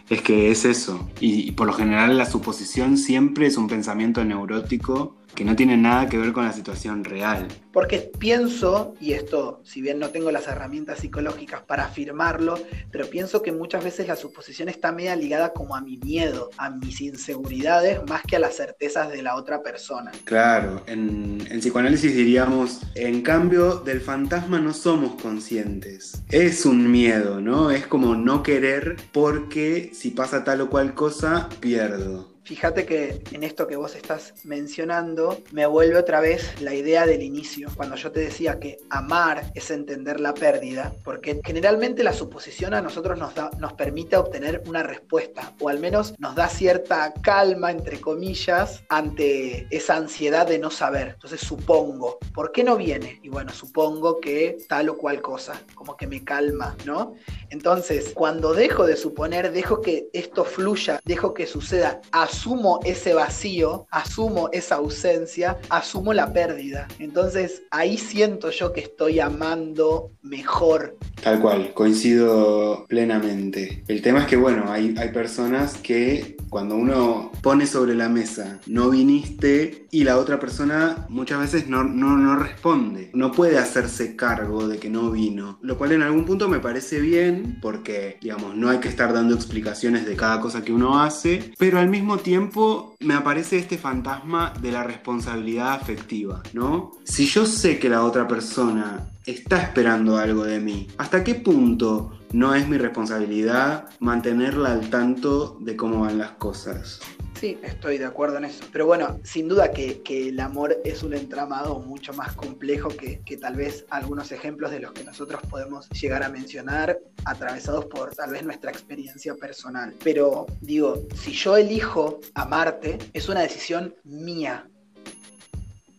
Es 0.10 0.22
que 0.22 0.50
es 0.50 0.64
eso. 0.64 1.10
y 1.20 1.52
por 1.52 1.68
lo 1.68 1.74
general 1.74 2.18
la 2.18 2.26
suposición 2.26 2.98
siempre 2.98 3.48
es 3.48 3.58
un 3.58 3.68
pensamiento 3.68 4.24
neurótico 4.24 5.17
que 5.38 5.45
no 5.45 5.56
tiene 5.56 5.78
nada 5.78 6.10
que 6.10 6.17
ver 6.17 6.34
con 6.34 6.45
la 6.45 6.52
situación 6.52 7.04
real. 7.04 7.47
Porque 7.71 8.10
pienso, 8.17 8.95
y 9.00 9.13
esto, 9.13 9.62
si 9.63 9.84
bien 9.84 10.00
no 10.00 10.10
tengo 10.10 10.32
las 10.32 10.47
herramientas 10.47 10.97
psicológicas 10.97 11.62
para 11.62 11.86
afirmarlo, 11.86 12.60
pero 12.91 13.08
pienso 13.08 13.43
que 13.43 13.52
muchas 13.52 13.84
veces 13.84 14.08
la 14.08 14.15
suposición 14.15 14.67
está 14.67 14.91
media 14.91 15.15
ligada 15.15 15.54
como 15.54 15.76
a 15.76 15.82
mi 15.82 15.97
miedo, 15.97 16.50
a 16.58 16.71
mis 16.71 17.02
inseguridades, 17.02 18.00
más 18.10 18.23
que 18.23 18.38
a 18.38 18.39
las 18.39 18.56
certezas 18.56 19.12
de 19.12 19.21
la 19.21 19.36
otra 19.36 19.62
persona. 19.62 20.12
Claro, 20.23 20.82
en, 20.88 21.45
en 21.52 21.60
psicoanálisis 21.60 22.15
diríamos, 22.15 22.82
en 22.95 23.21
cambio 23.21 23.76
del 23.76 24.02
fantasma 24.02 24.58
no 24.58 24.73
somos 24.73 25.21
conscientes. 25.21 26.23
Es 26.30 26.65
un 26.65 26.91
miedo, 26.91 27.41
¿no? 27.41 27.69
Es 27.69 27.86
como 27.86 28.15
no 28.15 28.41
querer 28.41 28.95
porque 29.12 29.91
si 29.93 30.10
pasa 30.10 30.43
tal 30.43 30.62
o 30.62 30.69
cual 30.71 30.95
cosa, 30.95 31.47
pierdo. 31.60 32.37
Fíjate 32.48 32.86
que 32.86 33.22
en 33.34 33.44
esto 33.44 33.68
que 33.68 33.76
vos 33.76 33.94
estás 33.94 34.34
mencionando 34.46 35.38
me 35.52 35.66
vuelve 35.66 35.98
otra 35.98 36.22
vez 36.22 36.62
la 36.62 36.74
idea 36.74 37.06
del 37.06 37.22
inicio, 37.22 37.68
cuando 37.76 37.98
yo 37.98 38.10
te 38.14 38.22
decía 38.22 38.58
que 38.58 38.78
amar 38.90 39.52
es 39.54 39.70
entender 39.70 40.22
la 40.22 40.34
pérdida, 40.34 40.96
porque 41.04 41.42
generalmente 41.44 42.06
la 42.06 42.14
suposición 42.14 42.74
a 42.74 42.82
nosotros 42.82 43.20
nos, 43.20 43.36
da, 43.36 43.52
nos 43.60 43.74
permite 43.74 44.16
obtener 44.16 44.64
una 44.66 44.82
respuesta, 44.82 45.54
o 45.60 45.68
al 45.68 45.80
menos 45.80 46.14
nos 46.20 46.36
da 46.36 46.48
cierta 46.48 47.14
calma, 47.22 47.70
entre 47.70 48.00
comillas, 48.00 48.82
ante 48.88 49.68
esa 49.70 49.98
ansiedad 49.98 50.48
de 50.48 50.58
no 50.58 50.72
saber. 50.72 51.10
Entonces 51.16 51.42
supongo, 51.42 52.18
¿por 52.34 52.54
qué 52.54 52.64
no 52.64 52.78
viene? 52.78 53.20
Y 53.24 53.28
bueno, 53.28 53.52
supongo 53.52 54.22
que 54.22 54.56
tal 54.70 54.88
o 54.88 54.98
cual 54.98 55.22
cosa, 55.22 55.62
como 55.76 55.98
que 55.98 56.08
me 56.08 56.24
calma, 56.24 56.78
¿no? 56.86 57.14
Entonces, 57.50 58.12
cuando 58.14 58.54
dejo 58.54 58.86
de 58.86 58.96
suponer, 58.96 59.52
dejo 59.52 59.82
que 59.82 60.10
esto 60.14 60.44
fluya, 60.44 61.00
dejo 61.06 61.34
que 61.34 61.48
suceda, 61.48 62.02
asumo 62.12 62.80
ese 62.84 63.14
vacío, 63.14 63.88
asumo 63.92 64.50
esa 64.52 64.76
ausencia, 64.76 65.58
asumo 65.70 66.14
la 66.14 66.34
pérdida. 66.34 66.88
Entonces, 67.00 67.64
ahí 67.72 67.98
siento 67.98 68.50
yo 68.50 68.74
que 68.74 68.82
estoy 68.82 69.20
amando 69.20 70.12
mejor. 70.22 70.98
Tal 71.22 71.42
cual, 71.42 71.74
coincido 71.74 72.86
plenamente. 72.88 73.84
El 73.88 74.02
tema 74.02 74.22
es 74.22 74.28
que, 74.28 74.36
bueno, 74.36 74.72
hay, 74.72 74.96
hay 74.98 75.10
personas 75.12 75.78
que 75.78 76.38
cuando 76.50 76.76
uno 76.76 77.32
pone 77.42 77.68
sobre 77.68 77.96
la 77.96 78.10
mesa, 78.10 78.60
no 78.68 78.90
viniste, 78.90 79.88
y 79.92 80.04
la 80.04 80.18
otra 80.18 80.40
persona 80.40 81.06
muchas 81.10 81.40
veces 81.40 81.68
no, 81.68 81.84
no, 81.84 82.18
no 82.18 82.38
responde, 82.38 83.10
no 83.14 83.32
puede 83.32 83.58
hacerse 83.58 84.16
cargo 84.16 84.68
de 84.68 84.78
que 84.78 84.90
no 84.90 85.12
vino, 85.12 85.60
lo 85.62 85.78
cual 85.78 85.94
en 85.94 86.02
algún 86.02 86.26
punto 86.26 86.48
me 86.48 86.60
parece 86.60 87.00
bien, 87.00 87.37
porque, 87.62 88.17
digamos, 88.21 88.56
no 88.56 88.69
hay 88.69 88.80
que 88.80 88.88
estar 88.88 89.13
dando 89.13 89.36
explicaciones 89.36 90.06
de 90.06 90.15
cada 90.15 90.39
cosa 90.39 90.63
que 90.63 90.73
uno 90.73 91.02
hace, 91.02 91.52
pero 91.58 91.80
al 91.80 91.89
mismo 91.89 92.17
tiempo 92.17 92.95
me 93.00 93.13
aparece 93.13 93.58
este 93.58 93.78
fantasma 93.78 94.54
de 94.62 94.71
la 94.71 94.84
responsabilidad 94.84 95.73
afectiva, 95.73 96.43
¿no? 96.54 96.91
Si 97.04 97.26
yo 97.26 97.45
sé 97.45 97.80
que 97.80 97.89
la 97.89 98.04
otra 98.04 98.28
persona 98.28 99.10
está 99.26 99.62
esperando 99.62 100.17
algo 100.17 100.43
de 100.43 100.60
mí, 100.60 100.88
¿hasta 100.97 101.23
qué 101.23 101.36
punto 101.36 102.17
no 102.32 102.56
es 102.56 102.67
mi 102.67 102.78
responsabilidad 102.78 103.89
mantenerla 104.00 104.73
al 104.73 104.89
tanto 104.89 105.58
de 105.62 105.76
cómo 105.76 106.02
van 106.02 106.17
las 106.17 106.32
cosas? 106.32 107.00
Sí, 107.39 107.60
estoy 107.62 108.00
de 108.00 108.06
acuerdo 108.06 108.38
en 108.38 108.45
eso. 108.45 108.63
Pero 108.71 108.88
bueno, 108.88 109.19
sin 109.23 109.47
duda 109.47 109.71
que, 109.71 110.02
el 110.08 110.39
amor 110.39 110.82
es 110.84 111.04
un 111.04 111.13
entramado 111.13 111.80
mucho 111.80 112.12
más 112.13 112.34
complejo 112.36 112.89
que, 112.89 113.19
que, 113.19 113.38
tal 113.38 113.56
vez 113.56 113.86
algunos 113.89 114.32
ejemplos 114.32 114.71
de 114.71 114.80
los 114.80 114.91
que 114.91 115.04
nosotros 115.04 115.41
podemos 115.47 115.88
llegar 115.89 116.23
a 116.23 116.30
mencionar, 116.30 117.00
atravesados 117.26 117.86
por 117.86 118.15
tal 118.15 118.32
vez 118.32 118.43
nuestra 118.43 118.71
experiencia 118.71 119.36
personal. 119.36 119.93
Pero 120.04 120.47
digo, 120.62 121.06
si 121.15 121.32
yo 121.34 121.58
elijo 121.58 122.19
amarte, 122.34 122.97
es 123.13 123.30
una 123.30 123.41
decisión 123.41 123.93
mía. 124.04 124.67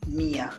Mía. 0.09 0.51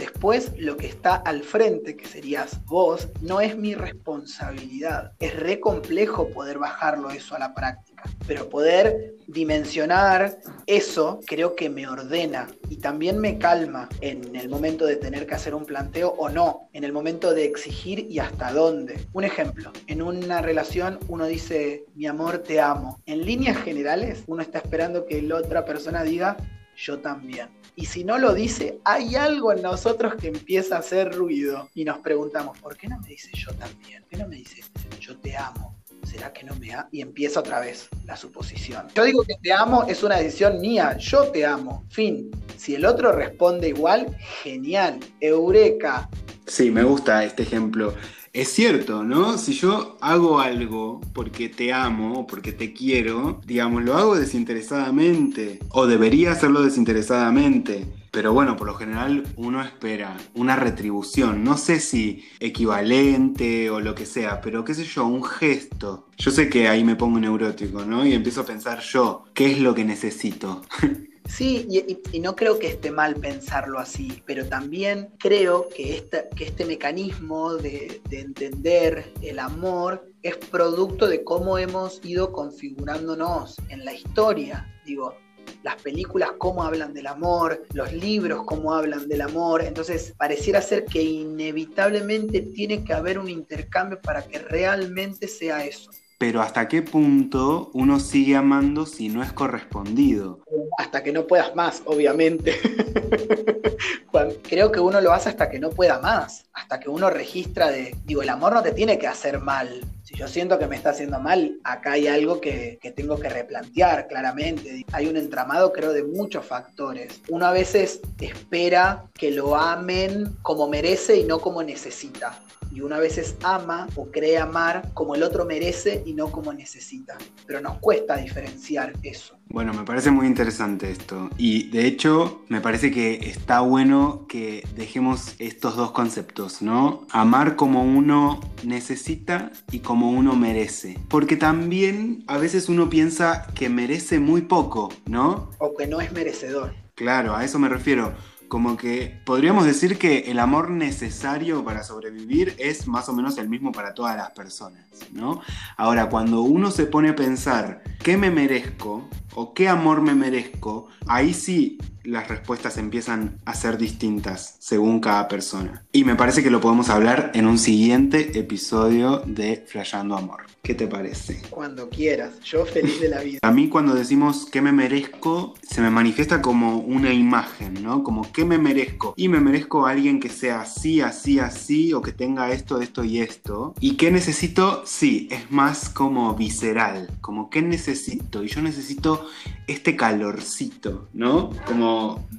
Después, 0.00 0.52
lo 0.56 0.78
que 0.78 0.86
está 0.86 1.14
al 1.14 1.42
frente, 1.42 1.94
que 1.94 2.08
serías 2.08 2.64
vos, 2.64 3.08
no 3.20 3.42
es 3.42 3.58
mi 3.58 3.74
responsabilidad. 3.74 5.12
Es 5.18 5.38
re 5.38 5.60
complejo 5.60 6.30
poder 6.30 6.58
bajarlo 6.58 7.10
eso 7.10 7.36
a 7.36 7.38
la 7.38 7.52
práctica. 7.52 8.04
Pero 8.26 8.48
poder 8.48 9.16
dimensionar 9.26 10.38
eso 10.66 11.20
creo 11.26 11.54
que 11.54 11.68
me 11.68 11.86
ordena 11.86 12.48
y 12.70 12.76
también 12.76 13.18
me 13.18 13.36
calma 13.36 13.90
en 14.00 14.34
el 14.34 14.48
momento 14.48 14.86
de 14.86 14.96
tener 14.96 15.26
que 15.26 15.34
hacer 15.34 15.54
un 15.54 15.66
planteo 15.66 16.14
o 16.16 16.30
no, 16.30 16.70
en 16.72 16.84
el 16.84 16.94
momento 16.94 17.34
de 17.34 17.44
exigir 17.44 18.06
y 18.08 18.20
hasta 18.20 18.54
dónde. 18.54 19.06
Un 19.12 19.24
ejemplo, 19.24 19.70
en 19.86 20.00
una 20.00 20.40
relación 20.40 20.98
uno 21.08 21.26
dice, 21.26 21.84
mi 21.94 22.06
amor, 22.06 22.38
te 22.38 22.58
amo. 22.58 23.02
En 23.04 23.26
líneas 23.26 23.58
generales, 23.58 24.24
uno 24.28 24.40
está 24.40 24.60
esperando 24.60 25.04
que 25.04 25.20
la 25.20 25.36
otra 25.36 25.66
persona 25.66 26.04
diga, 26.04 26.38
yo 26.80 26.98
también. 26.98 27.48
Y 27.76 27.86
si 27.86 28.04
no 28.04 28.18
lo 28.18 28.34
dice, 28.34 28.78
hay 28.84 29.14
algo 29.14 29.52
en 29.52 29.62
nosotros 29.62 30.14
que 30.16 30.28
empieza 30.28 30.76
a 30.76 30.80
hacer 30.80 31.14
ruido. 31.14 31.70
Y 31.74 31.84
nos 31.84 31.98
preguntamos, 31.98 32.58
¿por 32.58 32.76
qué 32.76 32.88
no 32.88 32.98
me 33.00 33.08
dice 33.08 33.30
yo 33.34 33.52
también? 33.54 34.02
¿Por 34.02 34.10
qué 34.10 34.16
no 34.16 34.28
me 34.28 34.36
dice 34.36 34.62
yo 35.00 35.16
te 35.18 35.36
amo? 35.36 35.76
¿Será 36.04 36.32
que 36.32 36.44
no 36.44 36.54
me 36.56 36.72
ama? 36.72 36.88
Y 36.90 37.02
empieza 37.02 37.40
otra 37.40 37.60
vez 37.60 37.88
la 38.04 38.16
suposición. 38.16 38.88
Yo 38.94 39.04
digo 39.04 39.22
que 39.22 39.36
te 39.42 39.52
amo 39.52 39.84
es 39.88 40.02
una 40.02 40.16
decisión 40.16 40.60
mía, 40.60 40.96
yo 40.98 41.30
te 41.30 41.46
amo. 41.46 41.84
Fin. 41.90 42.30
Si 42.56 42.74
el 42.74 42.84
otro 42.84 43.12
responde 43.12 43.68
igual, 43.68 44.16
genial. 44.42 44.98
Eureka. 45.20 46.08
Sí, 46.46 46.70
me 46.70 46.82
gusta 46.82 47.24
este 47.24 47.44
ejemplo. 47.44 47.94
Es 48.32 48.52
cierto, 48.52 49.02
¿no? 49.02 49.38
Si 49.38 49.54
yo 49.54 49.96
hago 50.00 50.38
algo 50.38 51.00
porque 51.12 51.48
te 51.48 51.72
amo 51.72 52.28
porque 52.28 52.52
te 52.52 52.72
quiero, 52.72 53.40
digamos, 53.44 53.82
lo 53.82 53.96
hago 53.96 54.16
desinteresadamente. 54.16 55.58
O 55.70 55.88
debería 55.88 56.30
hacerlo 56.30 56.62
desinteresadamente. 56.62 57.88
Pero 58.12 58.32
bueno, 58.32 58.56
por 58.56 58.68
lo 58.68 58.74
general 58.74 59.24
uno 59.36 59.60
espera 59.62 60.16
una 60.34 60.54
retribución. 60.54 61.42
No 61.42 61.56
sé 61.56 61.80
si 61.80 62.24
equivalente 62.38 63.68
o 63.70 63.80
lo 63.80 63.96
que 63.96 64.06
sea, 64.06 64.40
pero 64.40 64.64
qué 64.64 64.74
sé 64.74 64.84
yo, 64.84 65.06
un 65.06 65.24
gesto. 65.24 66.06
Yo 66.16 66.30
sé 66.30 66.48
que 66.48 66.68
ahí 66.68 66.84
me 66.84 66.96
pongo 66.96 67.18
neurótico, 67.18 67.84
¿no? 67.84 68.06
Y 68.06 68.12
empiezo 68.12 68.42
a 68.42 68.46
pensar 68.46 68.80
yo, 68.80 69.24
¿qué 69.34 69.50
es 69.50 69.58
lo 69.60 69.74
que 69.74 69.84
necesito? 69.84 70.62
Sí, 71.30 71.66
y, 72.12 72.20
no 72.20 72.34
creo 72.34 72.58
que 72.58 72.66
esté 72.66 72.90
mal 72.90 73.14
pensarlo 73.14 73.78
así, 73.78 74.22
pero 74.26 74.46
también 74.46 75.10
creo 75.18 75.68
que, 75.68 76.04
que 76.36 76.44
este 76.44 76.64
mecanismo 76.64 77.54
de 77.54 78.00
entender 78.10 79.12
el 79.22 79.38
amor 79.38 80.10
es 80.22 80.36
producto 80.36 81.06
de 81.06 81.22
cómo 81.22 81.56
hemos 81.56 82.04
ido 82.04 82.32
configurándonos 82.32 83.56
en 83.68 83.84
la 83.84 83.94
historia. 83.94 84.66
Digo, 84.84 85.14
las 85.62 85.80
películas 85.80 86.32
cómo 86.38 86.64
hablan 86.64 86.92
del 86.92 87.06
amor, 87.06 87.64
los 87.74 87.92
libros 87.92 88.42
cómo 88.44 88.74
hablan 88.74 89.08
del 89.08 89.20
amor, 89.20 89.62
entonces 89.62 90.12
pareciera 90.18 90.60
ser 90.60 90.84
que 90.84 91.02
inevitablemente 91.02 92.42
tiene 92.42 92.84
que 92.84 92.92
haber 92.92 93.18
un 93.18 93.28
intercambio 93.28 94.00
para 94.00 94.22
que 94.22 94.40
realmente 94.40 95.28
sea 95.28 95.64
eso 95.64 95.90
pero 96.20 96.42
hasta 96.42 96.68
qué 96.68 96.82
punto 96.82 97.70
uno 97.72 97.98
sigue 97.98 98.36
amando 98.36 98.84
si 98.84 99.08
no 99.08 99.22
es 99.22 99.32
correspondido. 99.32 100.40
Hasta 100.76 101.02
que 101.02 101.12
no 101.12 101.26
puedas 101.26 101.56
más, 101.56 101.82
obviamente. 101.86 102.60
Creo 104.42 104.70
que 104.70 104.80
uno 104.80 105.00
lo 105.00 105.14
hace 105.14 105.30
hasta 105.30 105.48
que 105.48 105.58
no 105.58 105.70
pueda 105.70 105.98
más, 105.98 106.44
hasta 106.52 106.78
que 106.78 106.90
uno 106.90 107.08
registra 107.08 107.70
de, 107.70 107.96
digo, 108.04 108.20
el 108.20 108.28
amor 108.28 108.52
no 108.52 108.62
te 108.62 108.72
tiene 108.72 108.98
que 108.98 109.06
hacer 109.06 109.40
mal. 109.40 109.80
Si 110.02 110.14
yo 110.14 110.28
siento 110.28 110.58
que 110.58 110.66
me 110.66 110.76
está 110.76 110.90
haciendo 110.90 111.20
mal, 111.20 111.58
acá 111.64 111.92
hay 111.92 112.06
algo 112.06 112.38
que, 112.38 112.78
que 112.82 112.90
tengo 112.90 113.18
que 113.18 113.30
replantear 113.30 114.06
claramente. 114.06 114.84
Hay 114.92 115.06
un 115.06 115.16
entramado, 115.16 115.72
creo, 115.72 115.94
de 115.94 116.04
muchos 116.04 116.44
factores. 116.44 117.22
Uno 117.30 117.46
a 117.46 117.52
veces 117.52 118.02
espera 118.20 119.06
que 119.14 119.30
lo 119.30 119.56
amen 119.56 120.36
como 120.42 120.68
merece 120.68 121.16
y 121.16 121.24
no 121.24 121.40
como 121.40 121.62
necesita 121.62 122.38
y 122.70 122.80
una 122.80 122.98
veces 122.98 123.36
ama 123.42 123.86
o 123.96 124.10
cree 124.10 124.38
amar 124.38 124.90
como 124.94 125.14
el 125.14 125.22
otro 125.22 125.44
merece 125.44 126.02
y 126.06 126.14
no 126.14 126.30
como 126.30 126.52
necesita. 126.52 127.16
Pero 127.46 127.60
nos 127.60 127.78
cuesta 127.78 128.16
diferenciar 128.16 128.92
eso. 129.02 129.36
Bueno, 129.48 129.72
me 129.74 129.84
parece 129.84 130.12
muy 130.12 130.26
interesante 130.26 130.90
esto. 130.90 131.28
Y 131.36 131.70
de 131.70 131.86
hecho, 131.86 132.44
me 132.48 132.60
parece 132.60 132.92
que 132.92 133.14
está 133.28 133.60
bueno 133.60 134.26
que 134.28 134.64
dejemos 134.76 135.34
estos 135.40 135.76
dos 135.76 135.90
conceptos, 135.90 136.62
¿no? 136.62 137.06
Amar 137.10 137.56
como 137.56 137.82
uno 137.82 138.40
necesita 138.62 139.50
y 139.72 139.80
como 139.80 140.10
uno 140.10 140.36
merece. 140.36 140.98
Porque 141.08 141.36
también 141.36 142.22
a 142.28 142.38
veces 142.38 142.68
uno 142.68 142.88
piensa 142.88 143.48
que 143.54 143.68
merece 143.68 144.20
muy 144.20 144.42
poco, 144.42 144.92
¿no? 145.06 145.50
O 145.58 145.74
que 145.74 145.88
no 145.88 146.00
es 146.00 146.12
merecedor. 146.12 146.72
Claro, 146.94 147.34
a 147.34 147.44
eso 147.44 147.58
me 147.58 147.68
refiero 147.68 148.12
como 148.50 148.76
que 148.76 149.22
podríamos 149.24 149.64
decir 149.64 149.96
que 149.96 150.30
el 150.30 150.40
amor 150.40 150.70
necesario 150.70 151.64
para 151.64 151.84
sobrevivir 151.84 152.56
es 152.58 152.88
más 152.88 153.08
o 153.08 153.14
menos 153.14 153.38
el 153.38 153.48
mismo 153.48 153.70
para 153.70 153.94
todas 153.94 154.16
las 154.16 154.32
personas, 154.32 154.84
¿no? 155.12 155.40
Ahora, 155.76 156.10
cuando 156.10 156.42
uno 156.42 156.72
se 156.72 156.84
pone 156.84 157.10
a 157.10 157.16
pensar, 157.16 157.82
¿qué 158.02 158.16
me 158.16 158.30
merezco? 158.30 159.08
o 159.34 159.54
qué 159.54 159.68
amor 159.68 160.02
me 160.02 160.14
merezco? 160.14 160.88
Ahí 161.06 161.34
sí 161.34 161.78
las 162.04 162.28
respuestas 162.28 162.78
empiezan 162.78 163.38
a 163.44 163.54
ser 163.54 163.78
distintas 163.78 164.56
según 164.58 165.00
cada 165.00 165.28
persona. 165.28 165.84
Y 165.92 166.04
me 166.04 166.16
parece 166.16 166.42
que 166.42 166.50
lo 166.50 166.60
podemos 166.60 166.88
hablar 166.90 167.32
en 167.34 167.46
un 167.46 167.58
siguiente 167.58 168.38
episodio 168.38 169.22
de 169.26 169.64
Flayando 169.66 170.16
Amor. 170.16 170.42
¿Qué 170.62 170.74
te 170.74 170.86
parece? 170.86 171.42
Cuando 171.48 171.88
quieras, 171.88 172.38
yo 172.40 172.66
feliz 172.66 173.00
de 173.00 173.08
la 173.08 173.20
vida. 173.22 173.38
A 173.42 173.50
mí 173.50 173.68
cuando 173.68 173.94
decimos 173.94 174.46
qué 174.52 174.60
me 174.60 174.72
merezco, 174.72 175.54
se 175.62 175.80
me 175.80 175.90
manifiesta 175.90 176.42
como 176.42 176.78
una 176.78 177.14
imagen, 177.14 177.82
¿no? 177.82 178.04
Como 178.04 178.30
qué 178.30 178.44
me 178.44 178.58
merezco. 178.58 179.14
Y 179.16 179.28
me 179.28 179.40
merezco 179.40 179.86
a 179.86 179.90
alguien 179.90 180.20
que 180.20 180.28
sea 180.28 180.60
así, 180.60 181.00
así, 181.00 181.38
así, 181.38 181.94
o 181.94 182.02
que 182.02 182.12
tenga 182.12 182.52
esto, 182.52 182.80
esto 182.82 183.04
y 183.04 183.20
esto. 183.20 183.74
Y 183.80 183.96
qué 183.96 184.10
necesito, 184.10 184.82
sí, 184.84 185.28
es 185.30 185.50
más 185.50 185.88
como 185.88 186.34
visceral, 186.34 187.16
como 187.22 187.48
qué 187.48 187.62
necesito. 187.62 188.44
Y 188.44 188.48
yo 188.48 188.60
necesito 188.60 189.26
este 189.66 189.96
calorcito, 189.96 191.08
¿no? 191.14 191.50
Como... 191.66 191.89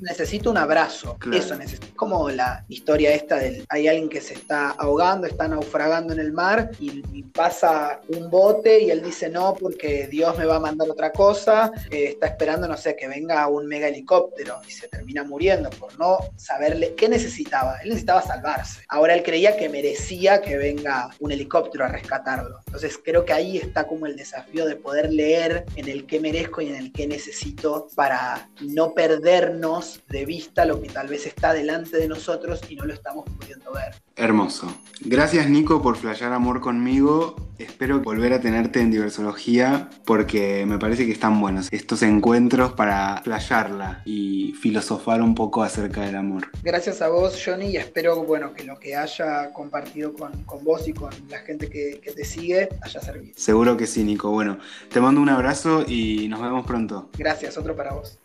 Necesito 0.02 0.50
un 0.50 0.58
abrazo, 0.58 1.18
eso 1.32 1.56
necesito. 1.56 1.88
Como 1.96 2.30
la 2.30 2.66
historia 2.70 3.14
esta 3.14 3.38
del, 3.38 3.66
hay 3.70 3.88
alguien 3.88 4.10
que 4.10 4.20
se 4.20 4.34
está 4.34 4.72
ahogando, 4.72 5.28
está 5.28 5.48
naufragando 5.48 6.14
en 6.14 6.20
el 6.20 6.34
mar 6.34 6.72
y, 6.80 7.02
pasa 7.32 8.02
un 8.10 8.30
bote 8.30 8.82
y 8.82 8.92
él 8.92 9.02
dice 9.02 9.30
no 9.30 9.54
porque 9.54 10.08
Dios 10.08 10.38
me 10.38 10.44
va 10.46 10.58
a 10.58 10.60
mandar 10.60 10.90
otra 10.90 11.14
cosa, 11.14 11.72
eh, 11.90 12.10
está 12.10 12.28
esperando, 12.28 12.68
no 12.68 12.76
sé, 12.76 12.98
que 12.98 13.08
venga 13.08 13.48
un 13.48 13.68
mega 13.68 13.88
helicóptero 13.88 14.60
y 14.68 14.72
se 14.72 14.90
termina 14.90 15.24
muriendo 15.24 15.70
por 15.70 15.98
no 15.98 16.18
saberle 16.36 16.94
qué 16.96 17.08
necesitaba. 17.08 17.78
Él 17.84 17.90
necesitaba 17.90 18.22
salvarse. 18.22 18.82
Ahora 18.90 19.14
él 19.14 19.24
creía 19.24 19.56
que 19.56 19.70
merecía 19.70 20.42
que 20.42 20.58
venga 20.58 21.10
un 21.20 21.32
helicóptero 21.32 21.86
a 21.86 21.88
rescatarlo. 21.88 22.60
Entonces 22.66 23.00
creo 23.02 23.24
que 23.24 23.34
ahí 23.34 23.58
está 23.58 23.88
como 23.88 24.06
el 24.08 24.18
desafío 24.18 24.66
de 24.66 24.76
poder 24.76 25.12
leer 25.12 25.66
en 25.76 25.88
el 25.88 26.06
que 26.06 26.20
merezco 26.20 26.62
y 26.62 26.68
en 26.68 26.76
el 26.76 26.92
que 26.92 27.08
necesito 27.08 27.88
para 27.96 28.50
no 28.60 28.94
perder 28.94 29.41
perdernos 29.42 30.02
de 30.10 30.26
vista 30.26 30.66
lo 30.66 30.82
que 30.82 30.90
tal 30.90 31.08
vez 31.08 31.26
está 31.26 31.54
delante 31.54 31.98
de 31.98 32.08
nosotros 32.08 32.62
y 32.70 32.76
no 32.76 32.86
lo 32.86 32.94
estamos 32.94 33.26
pudiendo 33.40 33.72
ver. 33.72 33.96
Hermoso. 34.16 34.72
Gracias 35.02 35.50
Nico 35.50 35.82
por 35.82 35.98
flashear 35.98 36.32
amor 36.32 36.62
conmigo. 36.62 37.36
Espero 37.58 38.00
volver 38.02 38.34
a 38.34 38.42
tenerte 38.42 38.80
en 38.82 38.92
diversología 38.92 39.90
porque 40.06 40.66
me 40.68 40.78
parece 40.78 41.06
que 41.06 41.12
están 41.12 41.40
buenos 41.42 41.70
estos 41.72 42.04
encuentros 42.04 42.74
para 42.74 43.22
flashearla 43.24 44.04
y 44.06 44.54
filosofar 44.62 45.22
un 45.22 45.34
poco 45.34 45.64
acerca 45.64 46.02
del 46.02 46.18
amor. 46.18 46.50
Gracias 46.62 47.02
a 47.02 47.10
vos 47.10 47.42
Johnny 47.44 47.72
y 47.72 47.78
espero 47.78 48.24
bueno, 48.24 48.54
que 48.54 48.64
lo 48.64 48.80
que 48.80 48.96
haya 48.96 49.52
compartido 49.54 50.14
con, 50.14 50.44
con 50.44 50.64
vos 50.64 50.88
y 50.88 50.94
con 50.94 51.12
la 51.30 51.40
gente 51.40 51.68
que, 51.68 52.00
que 52.00 52.12
te 52.12 52.26
sigue 52.26 52.70
haya 52.82 53.02
servido. 53.02 53.34
Seguro 53.38 53.76
que 53.76 53.88
sí 53.88 54.04
Nico. 54.04 54.30
Bueno, 54.30 54.60
te 54.92 55.02
mando 55.02 55.20
un 55.20 55.30
abrazo 55.30 55.84
y 55.88 56.28
nos 56.28 56.42
vemos 56.42 56.66
pronto. 56.66 57.10
Gracias, 57.18 57.58
otro 57.58 57.76
para 57.76 57.94
vos. 57.94 58.21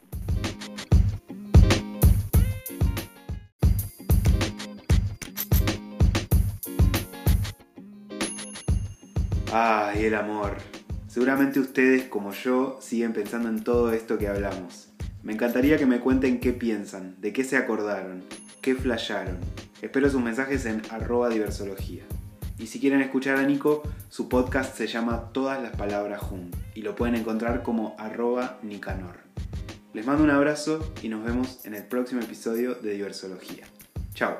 Ay, 9.59 10.05
el 10.05 10.14
amor. 10.14 10.59
Seguramente 11.09 11.61
ustedes, 11.61 12.05
como 12.05 12.31
yo, 12.35 12.79
siguen 12.83 13.14
pensando 13.14 13.49
en 13.49 13.64
todo 13.64 13.90
esto 13.90 14.19
que 14.19 14.29
hablamos. 14.29 14.90
Me 15.23 15.33
encantaría 15.33 15.79
que 15.79 15.87
me 15.87 16.01
cuenten 16.01 16.40
qué 16.40 16.53
piensan, 16.53 17.16
de 17.23 17.33
qué 17.33 17.42
se 17.42 17.57
acordaron, 17.57 18.23
qué 18.61 18.75
flasharon. 18.75 19.38
Espero 19.81 20.11
sus 20.11 20.21
mensajes 20.21 20.66
en 20.66 20.83
arroba 20.90 21.31
diversología. 21.31 22.03
Y 22.59 22.66
si 22.66 22.81
quieren 22.81 23.01
escuchar 23.01 23.38
a 23.38 23.45
Nico, 23.45 23.83
su 24.11 24.29
podcast 24.29 24.77
se 24.77 24.88
llama 24.88 25.31
Todas 25.33 25.62
las 25.62 25.75
Palabras 25.75 26.21
Juntas 26.21 26.61
y 26.75 26.83
lo 26.83 26.95
pueden 26.95 27.14
encontrar 27.14 27.62
como 27.62 27.97
arroba 27.99 28.59
Nicanor. 28.62 29.21
Les 29.95 30.05
mando 30.05 30.23
un 30.23 30.31
abrazo 30.33 30.92
y 31.03 31.09
nos 31.09 31.25
vemos 31.25 31.64
en 31.64 31.75
el 31.75 31.85
próximo 31.85 32.21
episodio 32.21 32.75
de 32.75 32.92
Diversología. 32.92 33.64
Chao. 34.12 34.37